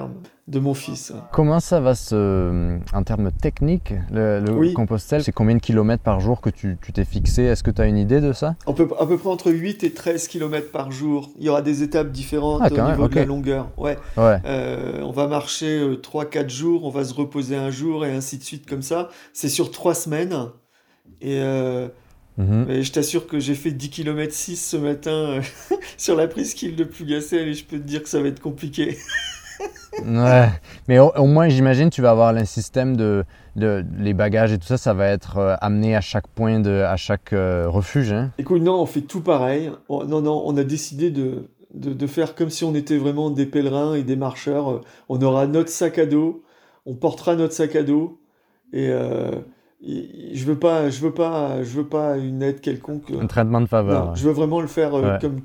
de 0.47 0.60
mon 0.60 0.73
fils. 0.73 1.12
Comment 1.33 1.60
ça 1.60 1.81
va 1.81 1.93
se, 1.93 2.77
en 2.93 3.03
termes 3.03 3.31
techniques, 3.31 3.93
le, 4.12 4.39
le 4.39 4.73
Compostelle 4.73 5.21
C'est 5.21 5.33
combien 5.33 5.55
de 5.55 5.60
kilomètres 5.60 6.03
par 6.03 6.21
jour 6.21 6.39
que 6.39 6.49
tu 6.49 6.77
t'es 6.93 7.03
fixé? 7.03 7.43
Est-ce 7.43 7.63
que 7.63 7.71
tu 7.71 7.81
as 7.81 7.86
une 7.86 7.97
idée 7.97 8.21
de 8.21 8.31
ça? 8.31 8.55
À 8.65 8.71
peu, 8.71 8.88
à 8.97 9.05
peu 9.05 9.17
près 9.17 9.29
entre 9.29 9.51
8 9.51 9.83
et 9.83 9.91
13 9.91 10.27
kilomètres 10.27 10.71
par 10.71 10.91
jour. 10.91 11.31
Il 11.38 11.45
y 11.45 11.49
aura 11.49 11.62
des 11.62 11.83
étapes 11.83 12.12
différentes 12.12 12.62
ah, 12.63 12.69
au 12.71 12.91
niveau 12.91 13.07
de 13.10 13.15
la 13.15 13.25
longueur. 13.25 13.69
Ouais. 13.77 13.97
Euh, 14.17 15.01
on 15.01 15.12
va 15.12 15.27
marcher 15.27 15.86
3-4 16.01 16.38
euh, 16.38 16.49
jours, 16.49 16.86
on 16.86 16.89
va 16.89 17.03
se 17.03 17.13
reposer 17.13 17.57
un 17.57 17.69
jour 17.69 18.05
et 18.05 18.12
ainsi 18.12 18.38
de 18.38 18.43
suite 18.43 18.69
comme 18.69 18.81
ça. 18.81 19.10
C'est 19.33 19.49
sur 19.49 19.71
3 19.71 19.95
semaines. 19.95 20.47
Et... 21.19 21.39
Euh, 21.41 21.89
mhm. 22.38 22.83
je 22.83 22.91
t'assure 22.91 23.27
que 23.27 23.39
j'ai 23.39 23.55
fait 23.55 23.71
10 23.71 23.89
km 23.89 24.33
6 24.33 24.55
ce 24.55 24.77
matin 24.77 25.41
sur 25.97 26.15
la 26.15 26.27
presqu'île 26.27 26.75
de 26.77 26.86
Pugacel 26.86 27.49
et 27.49 27.53
je 27.53 27.65
peux 27.65 27.77
te 27.77 27.83
dire 27.83 28.01
que 28.01 28.10
ça 28.10 28.21
va 28.21 28.29
être 28.29 28.39
compliqué. 28.39 28.97
ouais, 30.06 30.50
mais 30.88 31.00
au, 31.00 31.26
moins, 31.26 31.50
j'imagine, 31.50 31.89
tu 31.89 32.02
vas 32.02 32.12
avoir 32.12 32.36
un 32.36 32.46
système 32.46 32.96
de, 32.96 33.24
de, 33.56 33.84
les 34.00 34.13
bagages 34.13 34.52
et 34.54 34.58
tout 34.58 34.65
ça, 34.65 34.78
ça 34.78 34.93
va 34.93 35.08
être 35.08 35.38
euh, 35.38 35.56
amené 35.62 35.96
à 35.96 36.02
chaque 36.02 36.28
point, 36.28 36.60
de, 36.60 36.82
à 36.82 36.96
chaque 36.96 37.34
euh, 37.34 37.67
refuge. 37.67 38.12
Hein? 38.12 38.32
Écoute, 38.38 38.62
non, 38.62 38.82
on 38.82 38.86
fait 38.86 39.02
tout 39.02 39.22
pareil. 39.22 39.72
non, 39.89 40.22
non, 40.22 40.43
on 40.46 40.56
a 40.58 40.63
décidé 40.63 41.10
de, 41.10 41.50
de, 41.74 41.93
de, 41.93 42.08
faire 42.08 42.36
comme 42.36 42.50
si 42.50 42.63
on 42.63 42.76
était 42.76 42.98
vraiment 42.98 43.30
des 43.30 43.46
pèlerins 43.46 43.96
et 43.96 44.04
des 44.04 44.15
marcheurs. 44.15 44.70
Euh, 44.70 44.82
on 45.10 45.22
aura 45.22 45.48
notre 45.48 45.70
sac 45.70 45.98
à 45.98 46.06
dos, 46.06 46.43
on 46.86 46.96
portera 46.96 47.36
notre 47.36 47.54
sac 47.54 47.76
à 47.76 47.84
dos 47.84 48.20
et 48.74 48.91
je 49.82 50.46
veux 50.46 50.58
pas, 50.58 50.89
je 50.89 51.02
veux 51.02 51.13
pas, 51.13 51.63
je 51.63 51.78
veux 51.78 51.88
pas 51.88 52.17
une 52.17 52.41
aide 52.41 52.60
quelconque. 52.60 53.12
Un 53.12 53.28
traitement 53.28 53.62
de 53.62 53.67
faveur. 53.67 54.15
Je 54.15 54.28
veux 54.28 54.34
vraiment 54.34 54.60
le 54.60 54.67
faire 54.67 54.91
comme, 55.22 55.41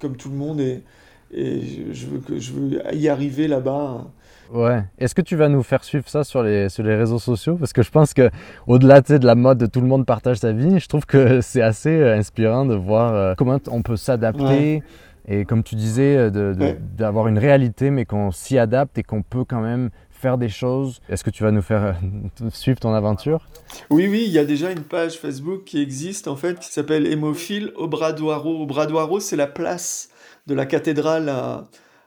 comme 0.00 0.16
tout 0.16 0.30
le 0.30 0.36
monde 0.36 0.60
et 0.60 0.84
et 1.32 1.92
je, 1.92 2.06
veux 2.06 2.18
que 2.18 2.38
je 2.38 2.52
veux 2.52 2.94
y 2.94 3.08
arriver 3.08 3.48
là-bas. 3.48 4.06
Ouais. 4.52 4.84
Est-ce 4.98 5.14
que 5.14 5.22
tu 5.22 5.34
vas 5.34 5.48
nous 5.48 5.62
faire 5.62 5.82
suivre 5.82 6.06
ça 6.08 6.24
sur 6.24 6.42
les, 6.42 6.68
sur 6.68 6.82
les 6.82 6.94
réseaux 6.94 7.18
sociaux? 7.18 7.56
Parce 7.56 7.72
que 7.72 7.82
je 7.82 7.90
pense 7.90 8.12
que 8.12 8.30
au-delà 8.66 9.00
de 9.00 9.26
la 9.26 9.34
mode 9.34 9.58
de 9.58 9.66
tout 9.66 9.80
le 9.80 9.86
monde 9.86 10.04
partage 10.04 10.38
sa 10.38 10.52
vie, 10.52 10.78
je 10.78 10.88
trouve 10.88 11.06
que 11.06 11.40
c'est 11.42 11.62
assez 11.62 11.90
euh, 11.90 12.16
inspirant 12.16 12.66
de 12.66 12.74
voir 12.74 13.14
euh, 13.14 13.34
comment 13.36 13.58
on 13.68 13.82
peut 13.82 13.96
s'adapter. 13.96 14.82
Et 15.26 15.44
comme 15.44 15.62
tu 15.62 15.76
disais, 15.76 16.16
euh, 16.16 16.74
d'avoir 16.96 17.28
une 17.28 17.38
réalité, 17.38 17.90
mais 17.90 18.04
qu'on 18.04 18.32
s'y 18.32 18.58
adapte 18.58 18.98
et 18.98 19.04
qu'on 19.04 19.22
peut 19.22 19.44
quand 19.44 19.60
même 19.60 19.90
faire 20.10 20.36
des 20.36 20.48
choses. 20.48 21.00
Est-ce 21.08 21.24
que 21.24 21.30
tu 21.30 21.44
vas 21.44 21.50
nous 21.50 21.62
faire 21.62 21.96
suivre 22.50 22.80
ton 22.80 22.92
aventure? 22.92 23.46
Oui, 23.88 24.08
oui, 24.08 24.24
il 24.26 24.32
y 24.32 24.38
a 24.38 24.44
déjà 24.44 24.70
une 24.70 24.82
page 24.82 25.18
Facebook 25.18 25.64
qui 25.64 25.80
existe 25.80 26.28
en 26.28 26.36
fait, 26.36 26.58
qui 26.58 26.72
s'appelle 26.72 27.06
Hémophile 27.06 27.72
Obradoiro. 27.76 28.62
Obradoiro, 28.62 29.20
c'est 29.20 29.36
la 29.36 29.46
place 29.46 30.11
de 30.46 30.54
la 30.54 30.66
cathédrale 30.66 31.28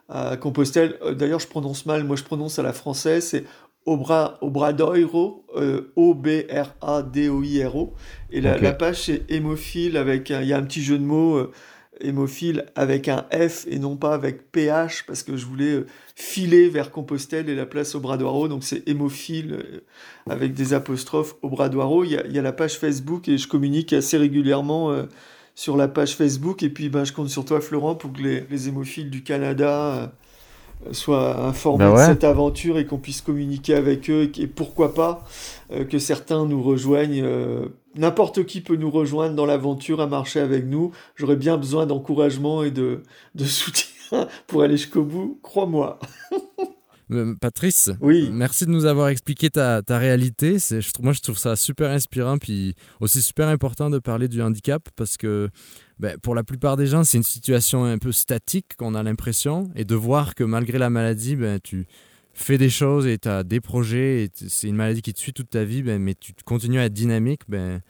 à, 0.08 0.36
Compostelle. 0.36 0.98
Euh, 1.02 1.14
d'ailleurs, 1.14 1.40
je 1.40 1.48
prononce 1.48 1.84
mal, 1.86 2.04
moi 2.04 2.14
je 2.14 2.22
prononce 2.22 2.60
à 2.60 2.62
la 2.62 2.72
française, 2.72 3.26
c'est 3.26 3.44
Obra, 3.86 4.38
Obradoiro, 4.40 5.44
euh, 5.56 5.92
O-B-R-A-D-O-I-R-O. 5.96 7.94
Et 8.30 8.40
la, 8.40 8.72
page, 8.72 9.02
c'est 9.02 9.28
hémophile, 9.28 9.96
avec 9.96 10.30
il 10.30 10.46
y 10.46 10.52
a 10.52 10.58
un 10.58 10.62
petit 10.62 10.82
jeu 10.82 10.96
de 10.98 11.04
mots, 11.04 11.36
euh, 11.36 11.50
hémophile 12.00 12.66
avec 12.76 13.08
un 13.08 13.26
F 13.32 13.66
et 13.68 13.80
non 13.80 13.96
pas 13.96 14.14
avec 14.14 14.52
PH, 14.52 15.06
parce 15.06 15.24
que 15.24 15.36
je 15.36 15.46
voulais 15.46 15.84
filer 16.14 16.68
vers 16.68 16.92
Compostelle 16.92 17.48
et 17.48 17.56
la 17.56 17.66
place 17.66 17.96
Obradoiro. 17.96 18.46
Donc 18.48 18.62
c'est 18.64 18.88
hémophile 18.88 19.82
avec 20.28 20.54
des 20.54 20.72
apostrophes 20.72 21.36
Obradoiro. 21.42 22.04
Il 22.04 22.10
y, 22.12 22.16
a, 22.16 22.26
il 22.26 22.32
y 22.32 22.38
a 22.38 22.42
la 22.42 22.52
page 22.52 22.78
Facebook 22.78 23.28
et 23.28 23.38
je 23.38 23.48
communique 23.48 23.92
assez 23.92 24.18
régulièrement 24.18 25.06
sur 25.56 25.76
la 25.76 25.88
page 25.88 26.14
Facebook. 26.14 26.62
Et 26.62 26.68
puis, 26.68 26.88
ben, 26.88 27.02
je 27.02 27.12
compte 27.12 27.30
sur 27.30 27.44
toi, 27.44 27.60
Florent, 27.60 27.96
pour 27.96 28.12
que 28.12 28.20
les, 28.22 28.68
hémophiles 28.68 29.10
du 29.10 29.24
Canada 29.24 30.12
euh, 30.86 30.92
soient 30.92 31.40
informés 31.40 31.86
ben 31.86 31.94
de 31.94 31.98
cette 31.98 32.24
aventure 32.24 32.78
et 32.78 32.86
qu'on 32.86 32.98
puisse 32.98 33.22
communiquer 33.22 33.74
avec 33.74 34.08
eux. 34.08 34.30
Et, 34.38 34.46
pourquoi 34.46 34.94
pas 34.94 35.24
euh, 35.72 35.84
que 35.84 35.98
certains 35.98 36.44
nous 36.44 36.62
rejoignent. 36.62 37.22
Euh, 37.24 37.66
n'importe 37.96 38.44
qui 38.44 38.60
peut 38.60 38.76
nous 38.76 38.90
rejoindre 38.90 39.34
dans 39.34 39.46
l'aventure 39.46 40.00
à 40.00 40.06
marcher 40.06 40.40
avec 40.40 40.66
nous. 40.66 40.92
J'aurais 41.16 41.36
bien 41.36 41.56
besoin 41.56 41.86
d'encouragement 41.86 42.62
et 42.62 42.70
de, 42.70 43.02
de 43.34 43.44
soutien 43.44 44.28
pour 44.46 44.62
aller 44.62 44.76
jusqu'au 44.76 45.02
bout, 45.02 45.40
crois-moi. 45.42 45.98
Euh, 47.12 47.34
Patrice, 47.40 47.90
oui. 48.00 48.30
merci 48.32 48.66
de 48.66 48.70
nous 48.70 48.84
avoir 48.84 49.08
expliqué 49.08 49.48
ta, 49.48 49.82
ta 49.82 49.98
réalité. 49.98 50.58
Je, 50.58 50.90
moi, 51.00 51.12
je 51.12 51.20
trouve 51.20 51.38
ça 51.38 51.54
super 51.54 51.90
inspirant, 51.90 52.38
puis 52.38 52.74
aussi 53.00 53.22
super 53.22 53.48
important 53.48 53.90
de 53.90 53.98
parler 53.98 54.26
du 54.26 54.42
handicap 54.42 54.88
parce 54.96 55.16
que 55.16 55.48
ben, 55.98 56.18
pour 56.18 56.34
la 56.34 56.42
plupart 56.42 56.76
des 56.76 56.86
gens, 56.86 57.04
c'est 57.04 57.16
une 57.18 57.24
situation 57.24 57.84
un 57.84 57.98
peu 57.98 58.12
statique 58.12 58.76
qu'on 58.76 58.94
a 58.94 59.02
l'impression, 59.02 59.70
et 59.76 59.84
de 59.84 59.94
voir 59.94 60.34
que 60.34 60.44
malgré 60.44 60.78
la 60.78 60.90
maladie, 60.90 61.36
ben, 61.36 61.60
tu 61.62 61.86
fais 62.34 62.58
des 62.58 62.68
choses 62.70 63.06
et 63.06 63.18
tu 63.18 63.28
as 63.28 63.44
des 63.44 63.60
projets, 63.60 64.24
et 64.24 64.30
c'est 64.34 64.68
une 64.68 64.76
maladie 64.76 65.00
qui 65.00 65.14
te 65.14 65.18
suit 65.18 65.32
toute 65.32 65.50
ta 65.50 65.64
vie, 65.64 65.82
ben, 65.82 66.02
mais 66.02 66.14
tu 66.14 66.32
continues 66.44 66.80
à 66.80 66.86
être 66.86 66.92
dynamique, 66.92 67.42
ben, 67.48 67.80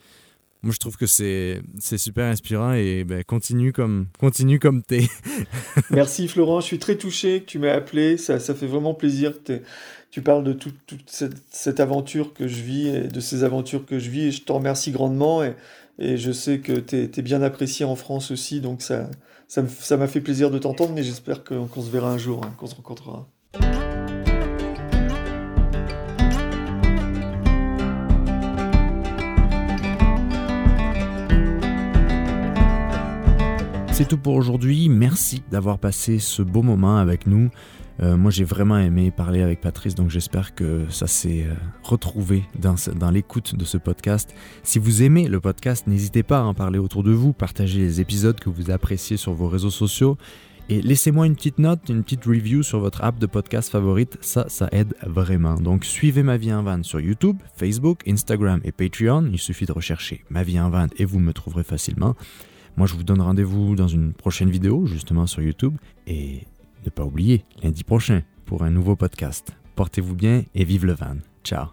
moi 0.66 0.74
je 0.74 0.80
trouve 0.80 0.96
que 0.96 1.06
c'est 1.06 1.62
super 1.96 2.26
inspirant 2.26 2.72
et 2.72 3.04
ben, 3.04 3.22
continue 3.24 3.72
comme 3.72 4.08
continue 4.18 4.58
comme 4.58 4.82
t'es. 4.82 5.08
Merci 5.90 6.28
Florent, 6.28 6.60
je 6.60 6.66
suis 6.66 6.78
très 6.78 6.96
touché 6.96 7.40
que 7.40 7.46
tu 7.46 7.58
m'aies 7.58 7.70
appelé, 7.70 8.16
ça, 8.16 8.38
ça 8.38 8.54
fait 8.54 8.66
vraiment 8.66 8.94
plaisir 8.94 9.32
tu 10.10 10.22
parles 10.22 10.44
de 10.44 10.52
toute, 10.52 10.76
cette, 11.06 11.36
cette, 11.50 11.78
aventure 11.78 12.32
que 12.32 12.48
je 12.48 12.62
vis 12.62 12.88
et 12.88 13.00
de 13.02 13.20
ces 13.20 13.44
aventures 13.44 13.84
que 13.84 13.98
je 13.98 14.10
vis 14.10 14.26
et 14.26 14.30
je 14.30 14.42
te 14.42 14.52
remercie 14.52 14.90
grandement 14.90 15.44
et, 15.44 15.54
et 15.98 16.16
je 16.16 16.32
sais 16.32 16.58
que 16.58 16.72
tu 16.72 16.96
es, 16.96 17.22
bien 17.22 17.42
apprécié 17.42 17.84
en 17.84 17.96
France 17.96 18.30
aussi 18.30 18.60
donc 18.60 18.82
ça 18.82 19.08
ça 19.48 19.96
m'a 19.96 20.08
fait 20.08 20.20
plaisir 20.20 20.50
de 20.50 20.58
t'entendre 20.58 20.92
mais 20.92 21.04
j'espère 21.04 21.44
qu'on 21.44 21.68
se 21.68 21.90
verra 21.90 22.10
un 22.10 22.18
jour, 22.18 22.44
hein, 22.44 22.52
qu'on 22.58 22.66
se 22.66 22.74
rencontrera. 22.74 23.28
C'est 33.96 34.06
tout 34.06 34.18
pour 34.18 34.34
aujourd'hui. 34.34 34.90
Merci 34.90 35.42
d'avoir 35.50 35.78
passé 35.78 36.18
ce 36.18 36.42
beau 36.42 36.60
moment 36.60 36.98
avec 36.98 37.26
nous. 37.26 37.48
Euh, 38.02 38.18
moi, 38.18 38.30
j'ai 38.30 38.44
vraiment 38.44 38.76
aimé 38.76 39.10
parler 39.10 39.40
avec 39.40 39.62
Patrice, 39.62 39.94
donc 39.94 40.10
j'espère 40.10 40.54
que 40.54 40.84
ça 40.90 41.06
s'est 41.06 41.46
euh, 41.48 41.54
retrouvé 41.82 42.44
dans, 42.58 43.10
l'écoute 43.10 43.56
de 43.56 43.64
ce 43.64 43.78
podcast. 43.78 44.34
Si 44.64 44.78
vous 44.78 45.02
aimez 45.02 45.28
le 45.28 45.40
podcast, 45.40 45.86
n'hésitez 45.86 46.22
pas 46.22 46.40
à 46.40 46.42
en 46.42 46.52
parler 46.52 46.78
autour 46.78 47.04
de 47.04 47.12
vous, 47.12 47.32
partagez 47.32 47.78
les 47.78 48.02
épisodes 48.02 48.38
que 48.38 48.50
vous 48.50 48.70
appréciez 48.70 49.16
sur 49.16 49.32
vos 49.32 49.48
réseaux 49.48 49.70
sociaux 49.70 50.18
et 50.68 50.82
laissez-moi 50.82 51.26
une 51.26 51.34
petite 51.34 51.58
note, 51.58 51.88
une 51.88 52.02
petite 52.02 52.26
review 52.26 52.62
sur 52.62 52.80
votre 52.80 53.02
app 53.02 53.18
de 53.18 53.24
podcast 53.24 53.70
favorite, 53.70 54.18
ça, 54.20 54.44
ça 54.50 54.68
aide 54.72 54.94
vraiment. 55.06 55.54
Donc 55.54 55.86
suivez 55.86 56.22
Ma 56.22 56.36
Vie 56.36 56.52
en 56.52 56.62
Van 56.62 56.82
sur 56.82 57.00
YouTube, 57.00 57.38
Facebook, 57.56 58.06
Instagram 58.06 58.60
et 58.62 58.72
Patreon. 58.72 59.30
Il 59.32 59.38
suffit 59.38 59.64
de 59.64 59.72
rechercher 59.72 60.22
Ma 60.28 60.42
Vie 60.42 60.60
en 60.60 60.68
Van 60.68 60.88
et 60.98 61.06
vous 61.06 61.18
me 61.18 61.32
trouverez 61.32 61.64
facilement. 61.64 62.14
Moi, 62.76 62.86
je 62.86 62.94
vous 62.94 63.04
donne 63.04 63.20
rendez-vous 63.20 63.74
dans 63.74 63.88
une 63.88 64.12
prochaine 64.12 64.50
vidéo, 64.50 64.86
justement 64.86 65.26
sur 65.26 65.42
YouTube. 65.42 65.76
Et 66.06 66.42
ne 66.84 66.90
pas 66.90 67.04
oublier, 67.04 67.44
lundi 67.62 67.84
prochain, 67.84 68.22
pour 68.44 68.62
un 68.62 68.70
nouveau 68.70 68.96
podcast. 68.96 69.52
Portez-vous 69.74 70.14
bien 70.14 70.44
et 70.54 70.64
vive 70.64 70.86
le 70.86 70.94
van. 70.94 71.16
Ciao 71.42 71.66